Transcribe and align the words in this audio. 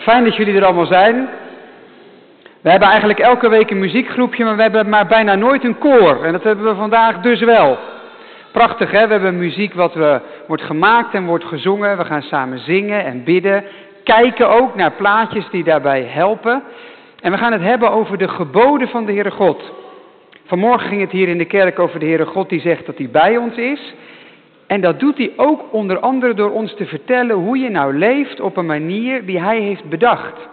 Fijn 0.00 0.24
dat 0.24 0.36
jullie 0.36 0.56
er 0.56 0.64
allemaal 0.64 0.86
zijn. 0.86 1.28
We 2.60 2.70
hebben 2.70 2.88
eigenlijk 2.88 3.18
elke 3.18 3.48
week 3.48 3.70
een 3.70 3.78
muziekgroepje, 3.78 4.44
maar 4.44 4.56
we 4.56 4.62
hebben 4.62 4.88
maar 4.88 5.06
bijna 5.06 5.34
nooit 5.34 5.64
een 5.64 5.78
koor. 5.78 6.24
En 6.24 6.32
dat 6.32 6.42
hebben 6.42 6.64
we 6.64 6.74
vandaag 6.74 7.20
dus 7.20 7.40
wel. 7.40 7.78
Prachtig 8.52 8.90
hè, 8.90 9.06
we 9.06 9.12
hebben 9.12 9.38
muziek 9.38 9.74
wat 9.74 9.94
wordt 10.46 10.62
gemaakt 10.62 11.14
en 11.14 11.24
wordt 11.24 11.44
gezongen. 11.44 11.96
We 11.96 12.04
gaan 12.04 12.22
samen 12.22 12.58
zingen 12.58 13.04
en 13.04 13.24
bidden. 13.24 13.64
Kijken 14.04 14.48
ook 14.48 14.74
naar 14.74 14.92
plaatjes 14.92 15.48
die 15.50 15.64
daarbij 15.64 16.02
helpen. 16.02 16.62
En 17.20 17.32
we 17.32 17.38
gaan 17.38 17.52
het 17.52 17.62
hebben 17.62 17.90
over 17.90 18.18
de 18.18 18.28
geboden 18.28 18.88
van 18.88 19.04
de 19.04 19.12
Heere 19.12 19.30
God. 19.30 19.72
Vanmorgen 20.46 20.88
ging 20.88 21.00
het 21.00 21.10
hier 21.10 21.28
in 21.28 21.38
de 21.38 21.44
kerk 21.44 21.78
over 21.78 21.98
de 21.98 22.06
Heere 22.06 22.26
God 22.26 22.48
die 22.48 22.60
zegt 22.60 22.86
dat 22.86 22.98
hij 22.98 23.08
bij 23.10 23.36
ons 23.36 23.56
is. 23.56 23.94
En 24.70 24.80
dat 24.80 25.00
doet 25.00 25.18
hij 25.18 25.32
ook 25.36 25.64
onder 25.70 25.98
andere 25.98 26.34
door 26.34 26.50
ons 26.50 26.74
te 26.74 26.86
vertellen 26.86 27.36
hoe 27.36 27.58
je 27.58 27.70
nou 27.70 27.98
leeft 27.98 28.40
op 28.40 28.56
een 28.56 28.66
manier 28.66 29.26
die 29.26 29.40
hij 29.40 29.60
heeft 29.60 29.88
bedacht. 29.88 30.48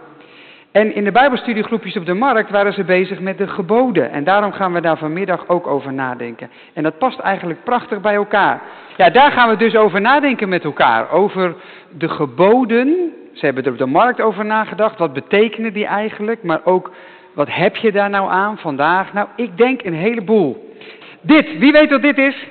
En 0.72 0.94
in 0.94 1.04
de 1.04 1.12
Bijbelstudiegroepjes 1.12 1.96
op 1.96 2.06
de 2.06 2.14
markt 2.14 2.50
waren 2.50 2.72
ze 2.72 2.84
bezig 2.84 3.20
met 3.20 3.38
de 3.38 3.48
geboden. 3.48 4.10
En 4.10 4.24
daarom 4.24 4.52
gaan 4.52 4.72
we 4.72 4.80
daar 4.80 4.98
vanmiddag 4.98 5.48
ook 5.48 5.66
over 5.66 5.92
nadenken. 5.92 6.50
En 6.72 6.82
dat 6.82 6.98
past 6.98 7.18
eigenlijk 7.18 7.64
prachtig 7.64 8.00
bij 8.00 8.14
elkaar. 8.14 8.60
Ja, 8.96 9.10
daar 9.10 9.32
gaan 9.32 9.48
we 9.48 9.56
dus 9.56 9.76
over 9.76 10.00
nadenken 10.00 10.48
met 10.48 10.64
elkaar. 10.64 11.10
Over 11.10 11.54
de 11.98 12.08
geboden. 12.08 13.12
Ze 13.32 13.44
hebben 13.44 13.64
er 13.64 13.72
op 13.72 13.78
de 13.78 13.86
markt 13.86 14.20
over 14.20 14.44
nagedacht. 14.44 14.98
Wat 14.98 15.12
betekenen 15.12 15.72
die 15.72 15.86
eigenlijk? 15.86 16.42
Maar 16.42 16.60
ook, 16.64 16.90
wat 17.34 17.48
heb 17.50 17.76
je 17.76 17.92
daar 17.92 18.10
nou 18.10 18.30
aan 18.30 18.58
vandaag? 18.58 19.12
Nou, 19.12 19.28
ik 19.36 19.56
denk 19.56 19.84
een 19.84 19.94
heleboel. 19.94 20.74
Dit, 21.20 21.58
wie 21.58 21.72
weet 21.72 21.90
wat 21.90 22.02
dit 22.02 22.18
is? 22.18 22.46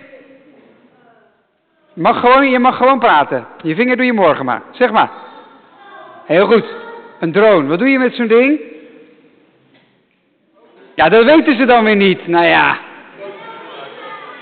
Mag 1.98 2.20
gewoon, 2.20 2.50
je 2.50 2.60
mag 2.60 2.78
gewoon 2.78 3.00
praten. 3.00 3.46
Je 3.64 3.76
vinger 3.76 3.96
doe 3.96 4.06
je 4.06 4.14
morgen 4.14 4.46
maar. 4.46 4.62
Zeg 4.72 4.92
maar. 4.92 5.10
Heel 6.26 6.46
goed. 6.46 6.66
Een 7.20 7.32
drone. 7.32 7.68
Wat 7.68 7.80
doe 7.80 7.90
je 7.90 8.00
met 8.00 8.16
zo'n 8.16 8.28
ding? 8.28 8.60
Ja, 10.96 11.10
dat 11.10 11.26
weten 11.26 11.56
ze 11.56 11.66
dan 11.66 11.84
weer 11.84 11.96
niet. 11.96 12.28
Nou 12.28 12.46
ja. 12.46 12.78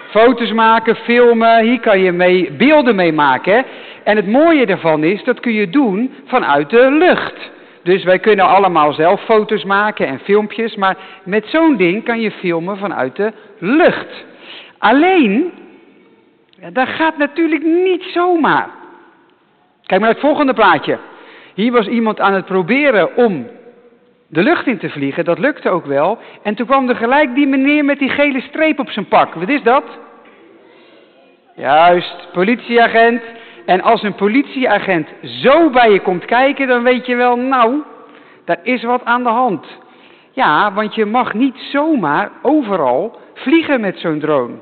Foto's 0.10 0.52
maken, 0.52 0.96
filmen, 0.96 1.64
hier 1.64 1.80
kan 1.80 2.00
je 2.00 2.12
mee, 2.12 2.52
beelden 2.52 2.96
mee 2.96 3.14
maken. 3.14 3.66
En 4.04 4.16
het 4.16 4.28
mooie 4.28 4.66
daarvan 4.66 5.04
is, 5.04 5.24
dat 5.24 5.40
kun 5.40 5.54
je 5.54 5.70
doen 5.70 6.14
vanuit 6.26 6.70
de 6.70 6.92
lucht. 6.92 7.52
Dus 7.84 8.04
wij 8.04 8.20
kunnen 8.20 8.46
allemaal 8.46 8.94
zelf 8.94 9.24
foto's 9.24 9.64
maken 9.64 10.08
en 10.08 10.20
filmpjes, 10.20 10.76
maar 10.76 10.98
met 11.24 11.46
zo'n 11.48 11.78
ding 11.78 12.04
kan 12.04 12.22
je 12.22 12.32
filmen 12.32 12.78
vanuit 12.78 13.16
de 13.16 13.32
lucht. 13.60 14.26
Alleen, 14.78 15.52
dat 16.74 16.88
gaat 16.88 17.18
natuurlijk 17.18 17.64
niet 17.64 18.04
zomaar. 18.04 18.70
Kijk 19.86 19.90
maar 19.90 20.00
naar 20.00 20.10
het 20.10 20.20
volgende 20.20 20.54
plaatje. 20.54 20.98
Hier 21.54 21.72
was 21.72 21.88
iemand 21.88 22.20
aan 22.20 22.34
het 22.34 22.46
proberen 22.46 23.16
om 23.16 23.48
de 24.28 24.44
lucht 24.44 24.68
in 24.68 24.78
te 24.78 24.90
vliegen. 24.90 25.26
Dat 25.26 25.40
lukte 25.40 25.70
ook 25.70 25.86
wel. 25.86 26.18
En 26.44 26.56
toen 26.56 26.66
kwam 26.66 26.90
er 26.90 26.96
gelijk 26.96 27.36
die 27.36 27.48
meneer 27.48 27.86
met 27.86 28.00
die 28.00 28.10
gele 28.10 28.42
streep 28.42 28.80
op 28.80 28.90
zijn 28.90 29.08
pak. 29.08 29.34
Wat 29.34 29.50
is 29.50 29.64
dat? 29.64 29.84
Juist, 31.56 32.28
politieagent. 32.32 33.22
En 33.66 33.82
als 33.82 34.04
een 34.04 34.16
politieagent 34.16 35.08
zo 35.22 35.70
bij 35.70 35.92
je 35.92 36.00
komt 36.00 36.26
kijken, 36.26 36.68
dan 36.68 36.84
weet 36.84 37.06
je 37.06 37.16
wel, 37.16 37.36
nou, 37.36 37.82
daar 38.46 38.60
is 38.64 38.84
wat 38.84 39.06
aan 39.06 39.24
de 39.24 39.30
hand. 39.30 39.66
Ja, 40.32 40.74
want 40.74 40.96
je 40.96 41.06
mag 41.06 41.34
niet 41.34 41.56
zomaar 41.58 42.32
overal 42.42 43.20
vliegen 43.34 43.82
met 43.82 44.00
zo'n 44.00 44.20
drone. 44.20 44.54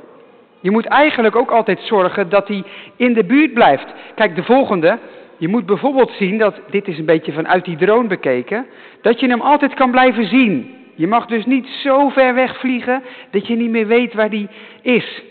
Je 0.64 0.72
moet 0.72 0.86
eigenlijk 0.86 1.36
ook 1.36 1.52
altijd 1.52 1.80
zorgen 1.80 2.30
dat 2.30 2.48
hij 2.48 2.64
in 2.96 3.14
de 3.14 3.24
buurt 3.24 3.54
blijft. 3.54 3.86
Kijk, 4.16 4.36
de 4.36 4.44
volgende. 4.44 5.00
Je 5.38 5.48
moet 5.48 5.66
bijvoorbeeld 5.66 6.12
zien 6.12 6.38
dat, 6.38 6.56
dit 6.70 6.88
is 6.88 6.98
een 6.98 7.06
beetje 7.06 7.32
vanuit 7.32 7.66
die 7.66 7.78
drone 7.78 8.08
bekeken, 8.08 8.66
dat 9.02 9.20
je 9.20 9.28
hem 9.28 9.42
altijd 9.42 9.74
kan 9.74 9.92
blijven 9.92 10.28
zien. 10.28 10.76
Je 10.96 11.08
mag 11.08 11.26
dus 11.26 11.46
niet 11.46 11.68
zo 11.68 12.10
ver 12.10 12.34
weg 12.34 12.60
vliegen 12.60 13.04
dat 13.32 13.48
je 13.48 13.56
niet 13.56 13.70
meer 13.70 13.88
weet 13.88 14.14
waar 14.14 14.30
die 14.30 14.48
is. 14.82 15.24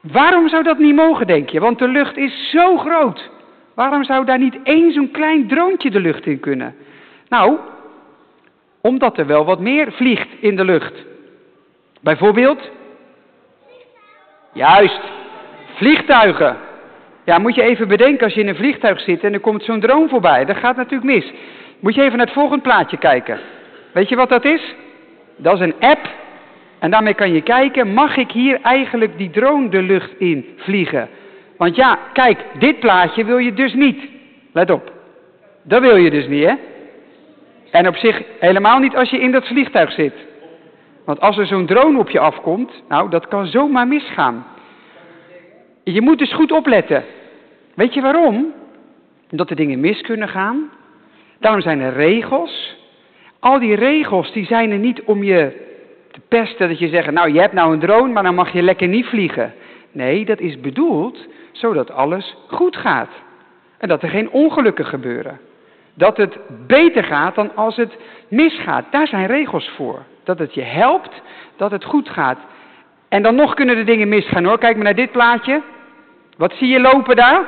Waarom 0.00 0.48
zou 0.48 0.62
dat 0.62 0.78
niet 0.78 0.94
mogen, 0.94 1.26
denk 1.26 1.48
je? 1.48 1.60
Want 1.60 1.78
de 1.78 1.88
lucht 1.88 2.16
is 2.16 2.50
zo 2.50 2.76
groot. 2.76 3.30
Waarom 3.74 4.04
zou 4.04 4.24
daar 4.24 4.38
niet 4.38 4.58
één 4.62 4.92
zo'n 4.92 5.10
klein 5.10 5.48
droontje 5.48 5.90
de 5.90 6.00
lucht 6.00 6.26
in 6.26 6.40
kunnen? 6.40 6.74
Nou, 7.28 7.58
omdat 8.80 9.18
er 9.18 9.26
wel 9.26 9.44
wat 9.44 9.60
meer 9.60 9.92
vliegt 9.92 10.28
in 10.40 10.56
de 10.56 10.64
lucht. 10.64 11.04
Bijvoorbeeld 12.00 12.70
Juist, 14.58 15.00
vliegtuigen. 15.74 16.56
Ja, 17.24 17.38
moet 17.38 17.54
je 17.54 17.62
even 17.62 17.88
bedenken 17.88 18.24
als 18.24 18.34
je 18.34 18.40
in 18.40 18.48
een 18.48 18.56
vliegtuig 18.56 19.00
zit 19.00 19.24
en 19.24 19.32
er 19.32 19.40
komt 19.40 19.64
zo'n 19.64 19.80
drone 19.80 20.08
voorbij. 20.08 20.44
Dat 20.44 20.56
gaat 20.56 20.76
natuurlijk 20.76 21.12
mis. 21.12 21.32
Moet 21.80 21.94
je 21.94 22.02
even 22.02 22.16
naar 22.16 22.26
het 22.26 22.34
volgende 22.34 22.62
plaatje 22.62 22.96
kijken. 22.96 23.38
Weet 23.92 24.08
je 24.08 24.16
wat 24.16 24.28
dat 24.28 24.44
is? 24.44 24.74
Dat 25.36 25.54
is 25.54 25.60
een 25.60 25.74
app. 25.80 26.08
En 26.78 26.90
daarmee 26.90 27.14
kan 27.14 27.32
je 27.32 27.42
kijken, 27.42 27.92
mag 27.92 28.16
ik 28.16 28.30
hier 28.30 28.58
eigenlijk 28.62 29.18
die 29.18 29.30
drone 29.30 29.68
de 29.68 29.82
lucht 29.82 30.10
in 30.18 30.46
vliegen? 30.56 31.08
Want 31.56 31.76
ja, 31.76 31.98
kijk, 32.12 32.38
dit 32.58 32.78
plaatje 32.78 33.24
wil 33.24 33.38
je 33.38 33.52
dus 33.52 33.74
niet. 33.74 34.08
Let 34.52 34.70
op. 34.70 34.92
Dat 35.62 35.80
wil 35.80 35.96
je 35.96 36.10
dus 36.10 36.26
niet, 36.26 36.44
hè? 36.44 36.54
En 37.70 37.88
op 37.88 37.96
zich 37.96 38.22
helemaal 38.40 38.78
niet 38.78 38.96
als 38.96 39.10
je 39.10 39.20
in 39.20 39.32
dat 39.32 39.46
vliegtuig 39.46 39.92
zit. 39.92 40.14
Want 41.08 41.20
als 41.20 41.38
er 41.38 41.46
zo'n 41.46 41.66
drone 41.66 41.98
op 41.98 42.10
je 42.10 42.18
afkomt, 42.18 42.82
nou, 42.88 43.10
dat 43.10 43.28
kan 43.28 43.46
zomaar 43.46 43.88
misgaan. 43.88 44.46
Je 45.84 46.00
moet 46.00 46.18
dus 46.18 46.34
goed 46.34 46.52
opletten. 46.52 47.04
Weet 47.74 47.94
je 47.94 48.00
waarom? 48.00 48.52
Omdat 49.30 49.50
er 49.50 49.56
dingen 49.56 49.80
mis 49.80 50.00
kunnen 50.00 50.28
gaan. 50.28 50.70
Daarom 51.38 51.60
zijn 51.60 51.80
er 51.80 51.92
regels. 51.92 52.76
Al 53.38 53.58
die 53.58 53.74
regels 53.74 54.32
die 54.32 54.44
zijn 54.46 54.70
er 54.70 54.78
niet 54.78 55.02
om 55.02 55.22
je 55.22 55.66
te 56.10 56.20
pesten, 56.28 56.68
dat 56.68 56.78
je 56.78 56.88
zegt, 56.88 57.10
nou 57.10 57.32
je 57.32 57.40
hebt 57.40 57.52
nou 57.52 57.72
een 57.72 57.80
drone, 57.80 58.12
maar 58.12 58.22
dan 58.22 58.34
mag 58.34 58.52
je 58.52 58.62
lekker 58.62 58.88
niet 58.88 59.06
vliegen. 59.06 59.54
Nee, 59.92 60.24
dat 60.24 60.40
is 60.40 60.60
bedoeld 60.60 61.26
zodat 61.52 61.90
alles 61.90 62.36
goed 62.46 62.76
gaat. 62.76 63.10
En 63.78 63.88
dat 63.88 64.02
er 64.02 64.08
geen 64.08 64.30
ongelukken 64.30 64.86
gebeuren. 64.86 65.40
Dat 65.94 66.16
het 66.16 66.38
beter 66.66 67.04
gaat 67.04 67.34
dan 67.34 67.56
als 67.56 67.76
het 67.76 67.96
misgaat. 68.28 68.84
Daar 68.90 69.06
zijn 69.06 69.26
regels 69.26 69.68
voor 69.68 70.02
dat 70.28 70.38
het 70.38 70.54
je 70.54 70.62
helpt, 70.62 71.22
dat 71.56 71.70
het 71.70 71.84
goed 71.84 72.08
gaat. 72.08 72.38
En 73.08 73.22
dan 73.22 73.34
nog 73.34 73.54
kunnen 73.54 73.76
de 73.76 73.84
dingen 73.84 74.08
misgaan 74.08 74.44
hoor. 74.44 74.58
Kijk 74.58 74.74
maar 74.74 74.84
naar 74.84 74.94
dit 74.94 75.12
plaatje. 75.12 75.62
Wat 76.36 76.52
zie 76.52 76.68
je 76.68 76.80
lopen 76.80 77.16
daar? 77.16 77.46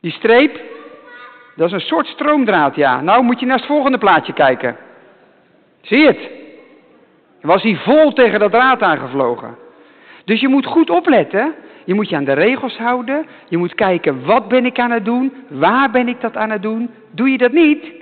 Die 0.00 0.12
streep. 0.12 0.60
Dat 1.56 1.66
is 1.66 1.72
een 1.72 1.80
soort 1.80 2.06
stroomdraad, 2.06 2.74
ja. 2.74 3.00
Nou 3.00 3.22
moet 3.22 3.40
je 3.40 3.46
naar 3.46 3.56
het 3.56 3.66
volgende 3.66 3.98
plaatje 3.98 4.32
kijken. 4.32 4.76
Zie 5.80 5.98
je 5.98 6.06
het? 6.06 6.30
Was 7.40 7.62
hij 7.62 7.76
vol 7.76 8.12
tegen 8.12 8.40
dat 8.40 8.52
draad 8.52 8.82
aangevlogen. 8.82 9.56
Dus 10.24 10.40
je 10.40 10.48
moet 10.48 10.66
goed 10.66 10.90
opletten. 10.90 11.54
Je 11.84 11.94
moet 11.94 12.08
je 12.08 12.16
aan 12.16 12.24
de 12.24 12.32
regels 12.32 12.78
houden. 12.78 13.26
Je 13.48 13.56
moet 13.56 13.74
kijken, 13.74 14.24
wat 14.24 14.48
ben 14.48 14.66
ik 14.66 14.78
aan 14.78 14.90
het 14.90 15.04
doen? 15.04 15.32
Waar 15.48 15.90
ben 15.90 16.08
ik 16.08 16.20
dat 16.20 16.36
aan 16.36 16.50
het 16.50 16.62
doen? 16.62 16.90
Doe 17.10 17.30
je 17.30 17.38
dat 17.38 17.52
niet, 17.52 17.92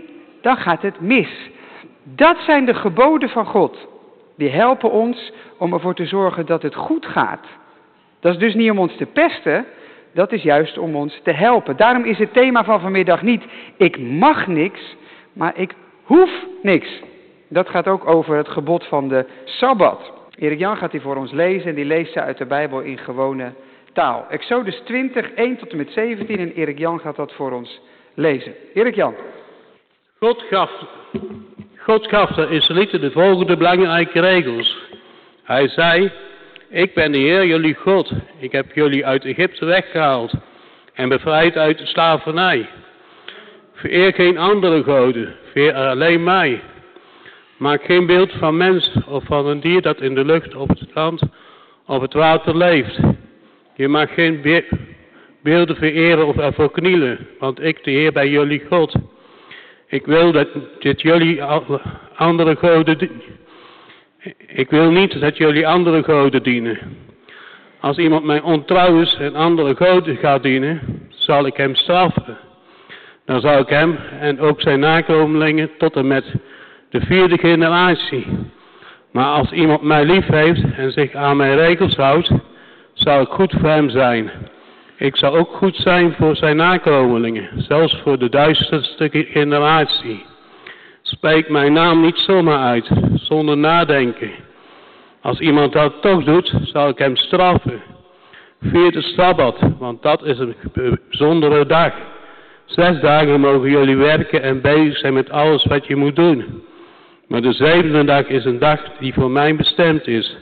dan 0.41 0.57
gaat 0.57 0.83
het 0.83 1.01
mis. 1.01 1.51
Dat 2.03 2.37
zijn 2.39 2.65
de 2.65 2.75
geboden 2.75 3.29
van 3.29 3.47
God. 3.47 3.89
Die 4.37 4.51
helpen 4.51 4.91
ons 4.91 5.33
om 5.59 5.73
ervoor 5.73 5.95
te 5.95 6.07
zorgen 6.07 6.47
dat 6.47 6.63
het 6.63 6.75
goed 6.75 7.07
gaat. 7.07 7.47
Dat 8.21 8.33
is 8.33 8.39
dus 8.39 8.55
niet 8.55 8.71
om 8.71 8.79
ons 8.79 8.97
te 8.97 9.07
pesten, 9.07 9.67
dat 10.15 10.33
is 10.33 10.43
juist 10.43 10.79
om 10.79 10.97
ons 10.97 11.21
te 11.23 11.33
helpen. 11.33 11.77
Daarom 11.77 12.05
is 12.05 12.19
het 12.19 12.33
thema 12.33 12.65
van 12.65 12.81
vanmiddag 12.81 13.23
niet 13.23 13.45
ik 13.77 13.99
mag 13.99 14.47
niks, 14.47 14.97
maar 15.33 15.59
ik 15.59 15.75
hoef 16.03 16.31
niks. 16.63 16.89
Dat 17.49 17.69
gaat 17.69 17.89
ook 17.89 18.07
over 18.07 18.37
het 18.37 18.49
gebod 18.49 18.87
van 18.87 19.09
de 19.09 19.27
Sabbat. 19.45 20.13
Erik 20.39 20.59
Jan 20.59 20.77
gaat 20.77 20.91
die 20.91 21.01
voor 21.01 21.17
ons 21.17 21.33
lezen 21.33 21.69
en 21.69 21.75
die 21.75 21.85
leest 21.85 22.13
ze 22.13 22.21
uit 22.21 22.39
de 22.39 22.47
Bijbel 22.47 22.81
in 22.81 22.99
gewone 22.99 23.53
taal. 23.93 24.27
Exodus 24.29 24.81
20, 24.85 25.33
1 25.33 25.57
tot 25.57 25.71
en 25.71 25.77
met 25.77 25.91
17 25.91 26.39
en 26.39 26.53
Erik 26.53 26.79
Jan 26.79 27.01
gaat 27.01 27.17
dat 27.17 27.33
voor 27.33 27.53
ons 27.53 27.81
lezen. 28.15 28.55
Erik 28.75 28.95
Jan. 28.95 29.15
God 30.19 30.43
gaf 30.51 30.71
God 31.91 32.09
gaf 32.09 32.31
de 32.31 32.49
Israëlieten 32.49 33.01
de 33.01 33.11
volgende 33.11 33.57
belangrijke 33.57 34.21
regels. 34.21 34.77
Hij 35.43 35.69
zei, 35.69 36.11
ik 36.69 36.95
ben 36.95 37.13
de 37.13 37.19
Heer 37.19 37.47
jullie 37.47 37.75
God. 37.75 38.13
Ik 38.39 38.53
heb 38.53 38.73
jullie 38.75 39.07
uit 39.07 39.25
Egypte 39.25 39.65
weggehaald 39.65 40.33
en 40.95 41.09
bevrijd 41.09 41.57
uit 41.57 41.79
de 41.79 41.87
slavernij. 41.87 42.69
Vereer 43.75 44.13
geen 44.13 44.39
andere 44.39 44.83
goden, 44.83 45.37
vereer 45.53 45.75
alleen 45.75 46.23
mij. 46.23 46.61
Maak 47.57 47.85
geen 47.85 48.07
beeld 48.07 48.33
van 48.33 48.57
mens 48.57 48.93
of 49.07 49.25
van 49.25 49.47
een 49.47 49.61
dier 49.61 49.83
dat 49.83 50.01
in 50.01 50.15
de 50.15 50.25
lucht, 50.25 50.55
op 50.55 50.69
het 50.69 50.95
land, 50.95 51.23
op 51.87 52.01
het 52.01 52.13
water 52.13 52.57
leeft. 52.57 52.99
Je 53.75 53.89
mag 53.89 54.15
geen 54.15 54.65
beelden 55.43 55.77
vereren 55.77 56.27
of 56.27 56.37
ervoor 56.37 56.71
knielen, 56.71 57.27
want 57.39 57.63
ik, 57.63 57.85
de 57.85 57.91
Heer, 57.91 58.13
ben 58.13 58.31
jullie 58.31 58.65
God. 58.69 58.95
Ik 59.91 60.07
wil 60.07 60.33
dat, 60.33 60.49
jullie 60.79 61.43
andere 62.15 62.57
goden. 62.57 63.11
Ik 64.47 64.71
wil 64.71 64.91
niet 64.91 65.21
dat 65.21 65.37
jullie 65.37 65.67
andere 65.67 66.03
goden 66.03 66.43
dienen. 66.43 66.79
Als 67.81 67.97
iemand 67.97 68.25
mij 68.25 68.41
ontrouw 68.41 69.01
is 69.01 69.15
en 69.15 69.35
andere 69.35 69.77
goden 69.77 70.17
gaat 70.17 70.43
dienen, 70.43 70.81
zal 71.09 71.47
ik 71.47 71.57
hem 71.57 71.75
straffen. 71.75 72.39
dan 73.25 73.41
zal 73.41 73.59
ik 73.59 73.69
hem 73.69 73.99
en 74.21 74.41
ook 74.41 74.61
zijn 74.61 74.81
nakomelingen 74.81 75.71
tot 75.79 75.97
en 75.97 76.07
met 76.07 76.25
de 76.91 77.01
vierde 77.01 77.39
generatie. 77.39 78.27
Maar 79.13 79.27
als 79.27 79.51
iemand 79.51 79.83
mij 79.83 80.05
lief 80.05 80.27
heeft 80.27 80.63
en 80.77 80.93
zich 80.93 81.15
aan 81.15 81.37
mijn 81.37 81.57
regels 81.57 81.97
houdt, 81.97 82.31
zal 82.93 83.21
ik 83.21 83.29
goed 83.29 83.53
voor 83.61 83.69
hem 83.69 83.91
zijn. 83.91 84.31
Ik 85.01 85.17
zal 85.17 85.37
ook 85.37 85.57
goed 85.57 85.77
zijn 85.77 86.15
voor 86.19 86.37
zijn 86.37 86.57
nakomelingen, 86.57 87.49
zelfs 87.57 88.01
voor 88.03 88.19
de 88.19 88.29
duisterste 88.29 89.09
generatie. 89.13 90.25
Spreek 91.03 91.49
mijn 91.49 91.73
naam 91.73 92.01
niet 92.01 92.19
zomaar 92.19 92.59
uit, 92.59 92.91
zonder 93.15 93.57
nadenken. 93.57 94.31
Als 95.21 95.39
iemand 95.39 95.73
dat 95.73 96.03
toch 96.03 96.25
doet, 96.25 96.55
zal 96.63 96.89
ik 96.89 96.99
hem 96.99 97.17
straffen. 97.17 97.83
Vier 98.63 98.93
de 98.93 99.03
Sabbat, 99.03 99.59
want 99.79 100.03
dat 100.03 100.25
is 100.25 100.39
een 100.39 100.55
bijzondere 100.75 101.67
dag. 101.67 101.93
Zes 102.65 103.01
dagen 103.01 103.41
mogen 103.41 103.71
jullie 103.71 103.97
werken 103.97 104.43
en 104.43 104.61
bezig 104.61 104.97
zijn 104.97 105.15
met 105.15 105.31
alles 105.31 105.65
wat 105.65 105.87
je 105.87 105.97
moet 105.97 106.17
doen. 106.17 106.63
Maar 107.29 107.43
de 107.43 107.53
zevende 107.53 108.05
dag 108.05 108.27
is 108.27 108.45
een 108.45 108.59
dag 108.59 108.81
die 108.99 109.15
voor 109.15 109.31
mij 109.31 109.57
bestemd 109.57 110.07
is. 110.07 110.37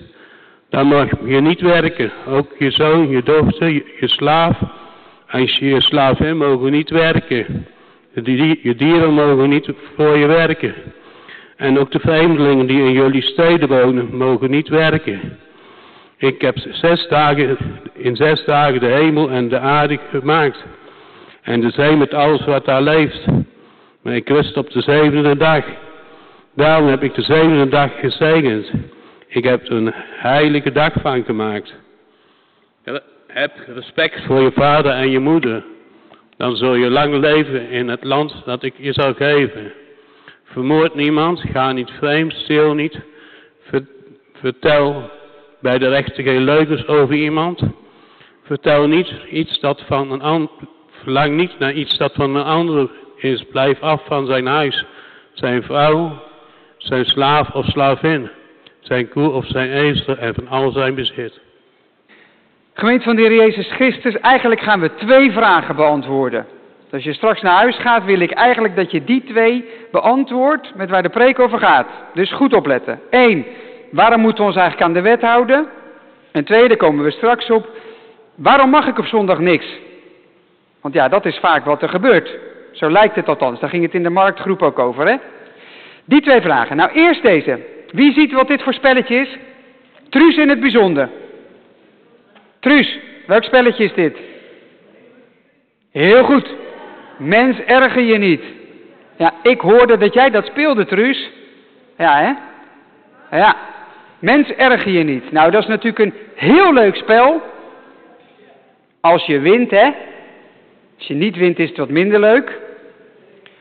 Dan 0.69 0.87
mag 0.87 1.09
je 1.25 1.41
niet 1.41 1.61
werken. 1.61 2.13
Ook 2.27 2.55
je 2.59 2.71
zoon, 2.71 3.09
je 3.09 3.23
dochter, 3.23 3.69
je, 3.71 4.09
slaaf 4.09 4.59
en 5.27 5.41
je, 5.41 5.67
je 5.67 5.81
slavin 5.81 6.37
mogen 6.37 6.71
niet 6.71 6.91
werken. 6.91 7.67
Je 8.63 8.75
dieren 8.77 9.13
mogen 9.13 9.49
niet 9.49 9.71
voor 9.97 10.17
je 10.17 10.27
werken. 10.27 10.75
En 11.57 11.79
ook 11.79 11.91
de 11.91 11.99
vreemdelingen 11.99 12.67
die 12.67 12.83
in 12.83 12.93
jullie 12.93 13.23
steden 13.23 13.69
wonen, 13.69 14.17
mogen 14.17 14.51
niet 14.51 14.69
werken. 14.69 15.39
Ik 16.17 16.41
heb 16.41 16.57
zes 16.71 17.09
dagen, 17.09 17.57
in 17.93 18.17
zes 18.17 18.45
dagen 18.45 18.81
de 18.81 18.87
hemel 18.87 19.31
en 19.31 19.49
de 19.49 19.59
aarde 19.59 19.99
gemaakt. 20.11 20.65
En 21.43 21.61
de 21.61 21.71
zee 21.71 21.97
met 21.97 22.15
alles 22.15 22.45
wat 22.45 22.65
daar 22.65 22.83
leeft. 22.83 23.27
Maar 24.03 24.17
ik 24.17 24.29
rust 24.29 24.57
op 24.57 24.71
de 24.71 24.83
zevende 24.83 25.37
dag. 25.37 25.65
Daarom 26.55 26.89
heb 26.89 27.03
ik 27.03 27.15
de 27.15 27.23
zevende 27.23 27.69
dag 27.69 27.91
gezegend. 28.01 28.71
Ik 29.29 29.45
heb 29.45 29.67
er 29.67 29.73
een 29.73 29.93
heilige 29.95 30.73
dag 30.73 30.93
van 31.03 31.25
gemaakt. 31.25 31.75
Heb 33.27 33.53
respect 33.67 34.25
voor 34.25 34.41
je 34.41 34.53
vader 34.53 34.93
en 34.93 35.11
je 35.11 35.19
moeder. 35.19 35.65
Dan 36.37 36.57
zul 36.57 36.75
je 36.75 36.91
lang 36.91 37.15
leven 37.15 37.71
in 37.71 37.89
het 37.89 38.05
land 38.05 38.43
dat 38.45 38.63
ik 38.63 38.75
je 38.77 38.93
zal 38.93 39.15
geven. 39.15 39.73
Vermoord 40.45 40.95
niemand, 40.95 41.41
ga 41.41 41.73
niet 41.73 41.91
vreemd, 41.91 42.33
stil 42.33 42.75
niet. 42.75 43.01
Vertel 44.33 45.11
bij 45.61 45.79
de 45.79 45.89
rechter 45.89 46.23
geen 46.23 46.43
leugens 46.43 46.87
over 46.87 47.15
iemand. 47.15 47.63
Vertel 48.43 48.87
niet 48.87 49.15
iets 49.31 49.61
dat 49.61 49.83
van 49.87 50.11
een 50.11 50.23
ander, 50.23 50.51
verlang 50.91 51.37
niet 51.37 51.59
naar 51.59 51.73
iets 51.73 51.97
dat 51.97 52.13
van 52.15 52.35
een 52.35 52.45
ander 52.45 52.91
is. 53.17 53.45
Blijf 53.45 53.81
af 53.81 54.07
van 54.07 54.27
zijn 54.27 54.47
huis, 54.47 54.85
zijn 55.33 55.63
vrouw, 55.63 56.23
zijn 56.77 57.05
slaaf 57.05 57.51
of 57.51 57.67
slavin, 57.67 58.31
zijn 58.89 59.09
koe 59.09 59.31
of 59.31 59.47
zijn 59.47 59.71
ezel 59.71 60.17
en 60.17 60.35
van 60.35 60.49
al 60.49 60.71
zijn 60.71 60.95
bezit. 60.95 61.41
Gemeente 62.73 63.05
van 63.05 63.17
de 63.17 63.23
Heer 63.23 63.35
Jezus 63.35 63.71
Christus, 63.73 64.21
eigenlijk 64.21 64.61
gaan 64.61 64.81
we 64.81 64.95
twee 64.95 65.33
vragen 65.33 65.77
beantwoorden. 65.77 66.47
Als 66.93 67.05
je 67.05 67.13
straks 67.13 67.43
naar 67.43 67.57
huis 67.57 67.77
gaat, 67.77 68.05
wil 68.05 68.21
ik 68.21 68.31
eigenlijk 68.31 68.77
dat 68.77 68.91
je 68.91 69.05
die 69.05 69.25
twee 69.25 69.65
beantwoordt 69.91 70.75
met 70.75 70.91
waar 70.91 71.03
de 71.03 71.09
preek 71.09 71.39
over 71.39 71.59
gaat. 71.59 71.87
Dus 72.15 72.33
goed 72.33 72.55
opletten. 72.55 73.01
Eén, 73.11 73.47
waarom 73.91 74.21
moeten 74.21 74.41
we 74.41 74.51
ons 74.51 74.59
eigenlijk 74.59 74.89
aan 74.89 75.03
de 75.03 75.09
wet 75.09 75.23
houden? 75.23 75.69
En 76.33 76.45
tweede, 76.45 76.77
komen 76.77 77.05
we 77.05 77.11
straks 77.11 77.51
op, 77.51 77.69
waarom 78.35 78.71
mag 78.71 78.87
ik 78.87 78.99
op 78.99 79.07
zondag 79.07 79.39
niks? 79.39 79.67
Want 80.81 80.95
ja, 80.95 81.09
dat 81.09 81.27
is 81.27 81.39
vaak 81.39 81.65
wat 81.65 81.83
er 81.83 81.89
gebeurt. 81.89 82.37
Zo 82.73 82.91
lijkt 82.91 83.15
het 83.15 83.29
althans. 83.29 83.61
Daar 83.61 83.71
ging 83.71 83.83
het 83.83 83.95
in 83.95 84.03
de 84.03 84.11
marktgroep 84.11 84.63
ook 84.63 84.79
over, 84.79 85.09
hè? 85.09 85.17
Die 86.05 86.21
twee 86.21 86.41
vragen. 86.41 86.77
Nou, 86.77 86.91
eerst 86.93 87.23
deze. 87.23 87.77
Wie 87.93 88.13
ziet 88.13 88.33
wat 88.33 88.49
dit 88.49 88.63
voor 88.63 88.75
spelletje 88.75 89.17
is? 89.17 89.37
Truus 90.09 90.37
in 90.37 90.49
het 90.49 90.61
bijzonder. 90.61 91.09
Truus, 92.61 92.99
welk 93.27 93.45
spelletje 93.45 93.85
is 93.85 93.93
dit? 93.93 94.17
Heel 95.93 96.25
goed. 96.25 96.55
Mens 97.17 97.59
erger 97.59 98.03
je 98.03 98.19
niet. 98.19 98.43
Ja, 99.17 99.35
ik 99.43 99.61
hoorde 99.61 99.97
dat 99.97 100.15
jij 100.15 100.31
dat 100.31 100.47
speelde, 100.47 100.85
Truus. 100.85 101.31
Ja, 101.97 102.19
hè? 102.19 102.33
Ja. 103.37 103.57
Mens 104.19 104.49
erger 104.51 104.93
je 104.93 105.05
niet. 105.05 105.33
Nou, 105.33 105.51
dat 105.51 105.63
is 105.63 105.69
natuurlijk 105.69 105.99
een 105.99 106.15
heel 106.35 106.73
leuk 106.73 106.97
spel. 106.97 107.43
Als 109.01 109.27
je 109.27 109.39
wint, 109.39 109.71
hè? 109.71 109.91
Als 110.99 111.07
je 111.07 111.15
niet 111.15 111.37
wint, 111.37 111.59
is 111.59 111.69
het 111.69 111.79
wat 111.79 111.89
minder 111.89 112.21
leuk. 112.21 112.59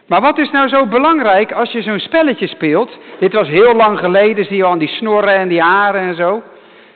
Maar 0.08 0.22
wat 0.22 0.38
is 0.38 0.52
nou 0.52 0.68
zo 0.68 0.86
belangrijk 0.86 1.52
als 1.52 1.72
je 1.72 1.82
zo'n 1.82 2.00
spelletje 2.00 2.48
speelt? 2.48 2.98
Dit 3.20 3.34
was 3.34 3.48
heel 3.48 3.74
lang 3.74 4.00
geleden, 4.00 4.46
zie 4.46 4.58
je 4.58 4.64
al 4.64 4.78
die 4.78 4.88
snorren 4.88 5.34
en 5.34 5.48
die 5.48 5.62
haren 5.62 6.02
en 6.02 6.16
zo. 6.16 6.44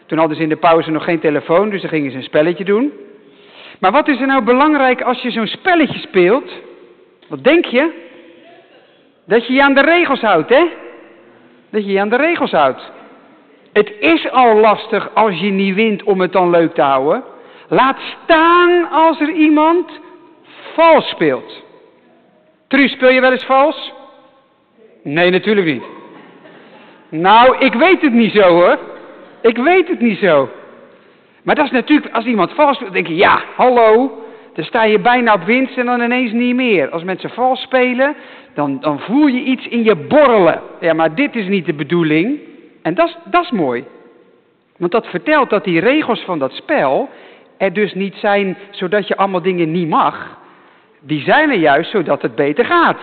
Toen 0.05 0.17
hadden 0.17 0.37
ze 0.37 0.43
in 0.43 0.49
de 0.49 0.55
pauze 0.55 0.91
nog 0.91 1.03
geen 1.03 1.19
telefoon, 1.19 1.69
dus 1.69 1.81
dan 1.81 1.89
gingen 1.89 2.11
ze 2.11 2.17
een 2.17 2.23
spelletje 2.23 2.63
doen. 2.63 2.91
Maar 3.79 3.91
wat 3.91 4.07
is 4.07 4.19
er 4.19 4.27
nou 4.27 4.43
belangrijk 4.43 5.01
als 5.01 5.21
je 5.21 5.31
zo'n 5.31 5.47
spelletje 5.47 5.99
speelt? 5.99 6.51
Wat 7.27 7.43
denk 7.43 7.65
je? 7.65 7.89
Dat 9.25 9.47
je 9.47 9.53
je 9.53 9.63
aan 9.63 9.73
de 9.73 9.81
regels 9.81 10.21
houdt, 10.21 10.49
hè? 10.49 10.63
Dat 11.69 11.85
je 11.85 11.91
je 11.91 11.99
aan 11.99 12.09
de 12.09 12.17
regels 12.17 12.51
houdt. 12.51 12.91
Het 13.73 13.93
is 13.99 14.31
al 14.31 14.55
lastig 14.55 15.09
als 15.13 15.39
je 15.39 15.49
niet 15.49 15.75
wint 15.75 16.03
om 16.03 16.21
het 16.21 16.31
dan 16.31 16.49
leuk 16.49 16.73
te 16.73 16.81
houden. 16.81 17.23
Laat 17.67 17.97
staan 18.23 18.89
als 18.89 19.19
er 19.19 19.29
iemand 19.29 19.99
vals 20.73 21.09
speelt. 21.09 21.63
Truus, 22.71 22.91
speel 22.91 23.09
je 23.09 23.21
wel 23.21 23.31
eens 23.31 23.45
vals? 23.45 23.93
Nee, 25.03 25.29
natuurlijk 25.29 25.67
niet. 25.67 25.83
Nou, 27.09 27.57
ik 27.57 27.73
weet 27.73 28.01
het 28.01 28.13
niet 28.13 28.31
zo 28.33 28.41
hoor. 28.41 28.79
Ik 29.41 29.57
weet 29.57 29.87
het 29.87 29.99
niet 29.99 30.17
zo. 30.17 30.49
Maar 31.43 31.55
dat 31.55 31.65
is 31.65 31.71
natuurlijk, 31.71 32.15
als 32.15 32.25
iemand 32.25 32.53
vals 32.53 32.75
speelt, 32.75 32.93
denk 32.93 33.07
je, 33.07 33.15
ja, 33.15 33.43
hallo. 33.55 34.11
Dan 34.53 34.65
sta 34.65 34.83
je 34.83 34.99
bijna 34.99 35.33
op 35.33 35.43
winst 35.43 35.77
en 35.77 35.85
dan 35.85 36.01
ineens 36.01 36.31
niet 36.31 36.55
meer. 36.55 36.89
Als 36.89 37.03
mensen 37.03 37.29
vals 37.29 37.61
spelen, 37.61 38.15
dan, 38.53 38.79
dan 38.79 38.99
voel 38.99 39.27
je 39.27 39.43
iets 39.43 39.67
in 39.67 39.83
je 39.83 39.95
borrelen. 39.95 40.61
Ja, 40.79 40.93
maar 40.93 41.15
dit 41.15 41.35
is 41.35 41.47
niet 41.47 41.65
de 41.65 41.73
bedoeling. 41.73 42.39
En 42.81 42.93
dat 42.93 43.07
is, 43.07 43.17
dat 43.25 43.43
is 43.43 43.51
mooi. 43.51 43.83
Want 44.77 44.91
dat 44.91 45.07
vertelt 45.07 45.49
dat 45.49 45.63
die 45.63 45.79
regels 45.79 46.21
van 46.21 46.39
dat 46.39 46.53
spel 46.53 47.09
er 47.57 47.73
dus 47.73 47.93
niet 47.93 48.15
zijn 48.15 48.57
zodat 48.69 49.07
je 49.07 49.17
allemaal 49.17 49.41
dingen 49.41 49.71
niet 49.71 49.89
mag 49.89 50.39
die 51.01 51.23
zijn 51.23 51.49
er 51.49 51.57
juist 51.57 51.91
zodat 51.91 52.21
het 52.21 52.35
beter 52.35 52.65
gaat. 52.65 52.99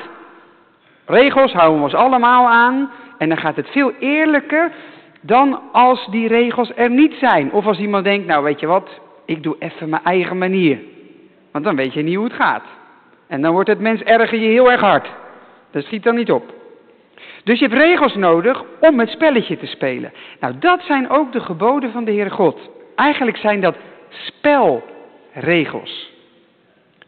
Regels 1.07 1.53
houden 1.53 1.79
we 1.79 1.85
ons 1.85 1.95
allemaal 1.95 2.49
aan 2.49 2.91
en 3.19 3.29
dan 3.29 3.39
gaat 3.39 3.57
het 3.57 3.69
veel 3.69 3.93
eerlijker 3.99 4.73
dan 5.21 5.61
als 5.73 6.07
die 6.11 6.29
regels 6.29 6.73
er 6.77 6.91
niet 6.91 7.15
zijn. 7.15 7.53
Of 7.53 7.67
als 7.67 7.79
iemand 7.79 8.05
denkt, 8.05 8.27
nou 8.27 8.45
weet 8.45 8.61
je 8.61 8.67
wat, 8.67 9.01
ik 9.25 9.43
doe 9.43 9.57
even 9.59 9.89
mijn 9.89 10.05
eigen 10.05 10.39
manier. 10.39 10.79
Want 11.53 11.65
dan 11.65 11.77
weet 11.77 11.93
je 11.93 12.03
niet 12.03 12.15
hoe 12.15 12.25
het 12.25 12.33
gaat. 12.33 12.65
En 13.27 13.43
dan 13.43 13.53
wordt 13.53 13.69
het 13.69 13.81
mens 13.81 14.03
erger 14.03 14.39
je 14.39 14.49
heel 14.49 14.71
erg 14.71 14.81
hard. 14.81 15.09
Dat 15.71 15.85
schiet 15.85 16.03
dan 16.03 16.15
niet 16.15 16.33
op. 16.33 16.57
Dus 17.45 17.59
je 17.59 17.67
hebt 17.67 17.79
regels 17.79 18.15
nodig 18.15 18.65
om 18.81 19.01
het 19.01 19.09
spelletje 19.09 19.57
te 19.57 19.67
spelen. 19.67 20.13
Nou, 20.41 20.59
dat 20.59 20.83
zijn 20.83 21.11
ook 21.11 21.33
de 21.33 21.41
geboden 21.41 21.93
van 21.93 22.05
de 22.05 22.13
Heere 22.13 22.31
God. 22.31 22.71
Eigenlijk 22.95 23.37
zijn 23.37 23.61
dat 23.61 23.77
spelregels. 24.09 26.18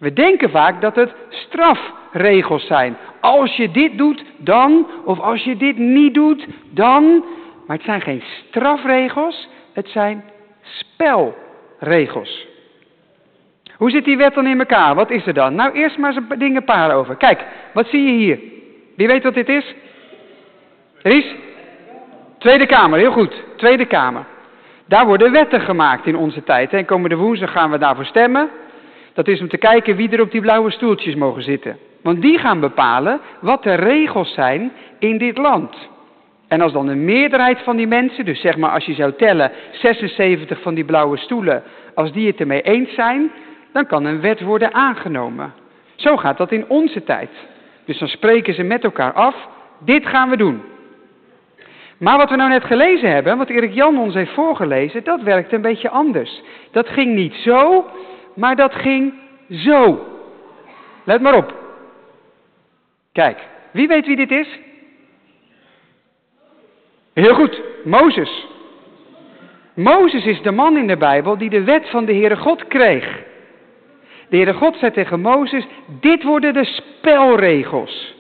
We 0.01 0.13
denken 0.13 0.51
vaak 0.51 0.81
dat 0.81 0.95
het 0.95 1.15
strafregels 1.29 2.67
zijn. 2.67 2.97
Als 3.21 3.57
je 3.57 3.71
dit 3.71 3.99
doet, 3.99 4.25
dan. 4.37 4.87
Of 5.05 5.21
als 5.21 5.45
je 5.45 5.57
dit 5.57 5.79
niet 5.79 6.15
doet, 6.15 6.47
dan. 6.71 7.25
Maar 7.67 7.77
het 7.77 7.87
zijn 7.87 8.01
geen 8.01 8.23
strafregels, 8.49 9.49
het 9.73 9.89
zijn 9.89 10.25
spelregels. 10.61 12.47
Hoe 13.77 13.91
zit 13.91 14.05
die 14.05 14.17
wet 14.17 14.35
dan 14.35 14.47
in 14.47 14.59
elkaar? 14.59 14.95
Wat 14.95 15.11
is 15.11 15.27
er 15.27 15.35
dan? 15.35 15.55
Nou, 15.55 15.73
eerst 15.73 15.99
maar 15.99 16.15
eens 16.15 16.25
een 16.31 16.39
dingen 16.39 16.65
paar 16.65 16.95
over. 16.95 17.17
Kijk, 17.17 17.45
wat 17.73 17.87
zie 17.87 18.05
je 18.05 18.19
hier? 18.19 18.39
Wie 18.97 19.07
weet 19.07 19.23
wat 19.23 19.35
dit 19.35 19.49
is? 19.49 19.75
Ries? 21.03 21.35
Tweede 22.39 22.67
Kamer, 22.67 22.99
heel 22.99 23.13
goed. 23.13 23.43
Tweede 23.57 23.85
Kamer. 23.85 24.25
Daar 24.87 25.07
worden 25.07 25.33
wetten 25.33 25.61
gemaakt 25.61 26.07
in 26.07 26.17
onze 26.17 26.43
tijd. 26.43 26.73
En 26.73 26.85
komende 26.85 27.17
woensdag 27.17 27.53
gaan 27.53 27.71
we 27.71 27.79
daarvoor 27.79 28.05
stemmen. 28.05 28.51
Dat 29.13 29.29
is 29.29 29.41
om 29.41 29.49
te 29.49 29.57
kijken 29.57 29.97
wie 29.97 30.11
er 30.11 30.21
op 30.21 30.31
die 30.31 30.41
blauwe 30.41 30.71
stoeltjes 30.71 31.15
mogen 31.15 31.43
zitten. 31.43 31.79
Want 32.03 32.23
die 32.23 32.39
gaan 32.39 32.61
bepalen 32.61 33.21
wat 33.41 33.63
de 33.63 33.75
regels 33.75 34.35
zijn 34.35 34.73
in 34.99 35.19
dit 35.19 35.39
land. 35.39 35.89
En 36.49 36.61
als 36.61 36.73
dan 36.73 36.89
een 36.89 37.05
meerderheid 37.05 37.61
van 37.63 37.77
die 37.77 37.87
mensen, 37.87 38.25
dus 38.25 38.41
zeg 38.41 38.57
maar 38.57 38.71
als 38.71 38.85
je 38.85 38.95
zou 38.95 39.13
tellen 39.13 39.53
76 39.73 40.61
van 40.61 40.75
die 40.75 40.85
blauwe 40.85 41.17
stoelen, 41.17 41.63
als 41.95 42.13
die 42.13 42.27
het 42.27 42.41
ermee 42.41 42.63
eens 42.63 42.95
zijn, 42.95 43.31
dan 43.73 43.87
kan 43.87 44.05
een 44.05 44.21
wet 44.21 44.41
worden 44.41 44.75
aangenomen. 44.75 45.53
Zo 45.95 46.17
gaat 46.17 46.37
dat 46.37 46.53
in 46.53 46.65
onze 46.69 47.05
tijd. 47.05 47.31
Dus 47.85 47.99
dan 47.99 48.09
spreken 48.09 48.55
ze 48.55 48.63
met 48.63 48.85
elkaar 48.85 49.13
af, 49.13 49.35
dit 49.79 50.07
gaan 50.07 50.31
we 50.31 50.37
doen. 50.37 50.63
Maar 51.99 52.17
wat 52.17 52.31
we 52.31 52.37
nou 52.37 52.51
net 52.51 52.65
gelezen 52.65 53.11
hebben, 53.11 53.39
wat 53.39 53.49
Erik 53.49 53.75
Jan 53.75 53.99
ons 53.99 54.15
heeft 54.15 54.33
voorgelezen, 54.33 55.05
dat 55.05 55.23
werkt 55.23 55.53
een 55.53 55.61
beetje 55.61 55.91
anders. 55.91 56.43
Dat 56.71 56.89
ging 56.89 57.15
niet 57.15 57.35
zo, 57.35 57.87
maar 58.41 58.57
dat 58.57 58.75
ging 58.75 59.15
zo. 59.51 60.07
Let 61.05 61.21
maar 61.21 61.37
op. 61.37 61.55
Kijk, 63.13 63.39
wie 63.71 63.89
weet 63.89 64.07
wie 64.07 64.17
dit 64.17 64.31
is? 64.31 64.59
Heel 67.15 67.35
goed, 67.35 67.63
Mozes. 67.85 68.47
Mozes 69.75 70.27
is 70.27 70.43
de 70.43 70.51
man 70.51 70.77
in 70.77 70.87
de 70.87 70.97
Bijbel 70.97 71.39
die 71.39 71.51
de 71.51 71.65
wet 71.65 71.91
van 71.91 72.05
de 72.05 72.13
Heere 72.15 72.37
God 72.37 72.67
kreeg. 72.67 73.23
De 74.29 74.37
Heere 74.37 74.53
God 74.53 74.77
zei 74.77 74.93
tegen 74.93 75.21
Mozes, 75.21 75.67
dit 76.01 76.23
worden 76.23 76.55
de 76.55 76.65
spelregels. 76.65 78.15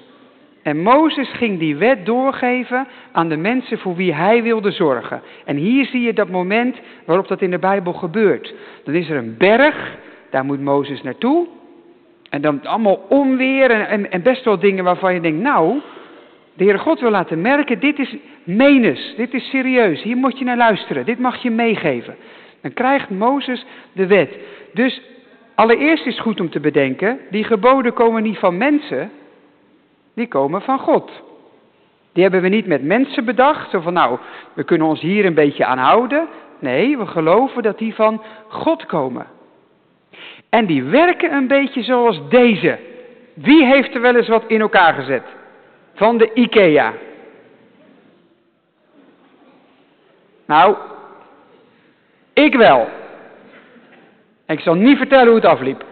En 0.62 0.82
Mozes 0.82 1.32
ging 1.32 1.58
die 1.58 1.76
wet 1.76 2.06
doorgeven 2.06 2.88
aan 3.12 3.28
de 3.28 3.36
mensen 3.36 3.78
voor 3.78 3.96
wie 3.96 4.14
hij 4.14 4.42
wilde 4.42 4.70
zorgen. 4.70 5.22
En 5.44 5.56
hier 5.56 5.84
zie 5.84 6.00
je 6.00 6.12
dat 6.12 6.28
moment 6.28 6.80
waarop 7.04 7.28
dat 7.28 7.42
in 7.42 7.50
de 7.50 7.58
Bijbel 7.58 7.92
gebeurt. 7.92 8.54
Dan 8.84 8.94
is 8.94 9.08
er 9.08 9.16
een 9.16 9.36
berg, 9.36 9.96
daar 10.30 10.44
moet 10.44 10.60
Mozes 10.60 11.02
naartoe. 11.02 11.46
En 12.30 12.40
dan 12.40 12.66
allemaal 12.66 13.06
onweer 13.08 13.70
en, 13.70 14.10
en, 14.10 14.22
best 14.22 14.44
wel 14.44 14.58
dingen 14.58 14.84
waarvan 14.84 15.14
je 15.14 15.20
denkt, 15.20 15.42
nou, 15.42 15.80
de 16.54 16.64
Heere 16.64 16.78
God 16.78 17.00
wil 17.00 17.10
laten 17.10 17.40
merken, 17.40 17.80
dit 17.80 17.98
is 17.98 18.16
menens, 18.44 19.14
dit 19.16 19.34
is 19.34 19.50
serieus, 19.50 20.02
hier 20.02 20.16
moet 20.16 20.38
je 20.38 20.44
naar 20.44 20.56
luisteren, 20.56 21.04
dit 21.04 21.18
mag 21.18 21.42
je 21.42 21.50
meegeven. 21.50 22.16
Dan 22.60 22.72
krijgt 22.72 23.10
Mozes 23.10 23.64
de 23.92 24.06
wet. 24.06 24.38
Dus 24.72 25.02
allereerst 25.54 26.06
is 26.06 26.14
het 26.14 26.22
goed 26.22 26.40
om 26.40 26.50
te 26.50 26.60
bedenken, 26.60 27.18
die 27.30 27.44
geboden 27.44 27.92
komen 27.92 28.22
niet 28.22 28.38
van 28.38 28.56
mensen, 28.56 29.10
die 30.14 30.28
komen 30.28 30.62
van 30.62 30.78
God. 30.78 31.10
Die 32.12 32.22
hebben 32.22 32.42
we 32.42 32.48
niet 32.48 32.66
met 32.66 32.82
mensen 32.82 33.24
bedacht, 33.24 33.70
zo 33.70 33.80
van 33.80 33.92
nou, 33.92 34.18
we 34.54 34.64
kunnen 34.64 34.86
ons 34.86 35.00
hier 35.00 35.24
een 35.24 35.34
beetje 35.34 35.64
aan 35.64 35.78
houden. 35.78 36.28
Nee, 36.58 36.98
we 36.98 37.06
geloven 37.06 37.62
dat 37.62 37.78
die 37.78 37.94
van 37.94 38.22
God 38.48 38.86
komen. 38.86 39.26
En 40.50 40.66
die 40.66 40.82
werken 40.82 41.32
een 41.32 41.46
beetje 41.46 41.82
zoals 41.82 42.28
deze. 42.28 42.78
Wie 43.34 43.64
heeft 43.64 43.94
er 43.94 44.00
wel 44.00 44.16
eens 44.16 44.28
wat 44.28 44.44
in 44.46 44.60
elkaar 44.60 44.94
gezet? 44.94 45.24
Van 45.94 46.18
de 46.18 46.30
IKEA. 46.34 46.92
Nou, 50.46 50.76
ik 52.32 52.54
wel. 52.54 52.88
ik 54.46 54.60
zal 54.60 54.74
niet 54.74 54.96
vertellen 54.96 55.26
hoe 55.26 55.34
het 55.34 55.44
afliep. 55.44 55.84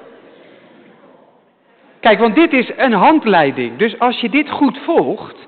Kijk, 2.01 2.19
want 2.19 2.35
dit 2.35 2.53
is 2.53 2.73
een 2.77 2.93
handleiding. 2.93 3.77
Dus 3.77 3.99
als 3.99 4.21
je 4.21 4.29
dit 4.29 4.51
goed 4.51 4.79
volgt, 4.79 5.48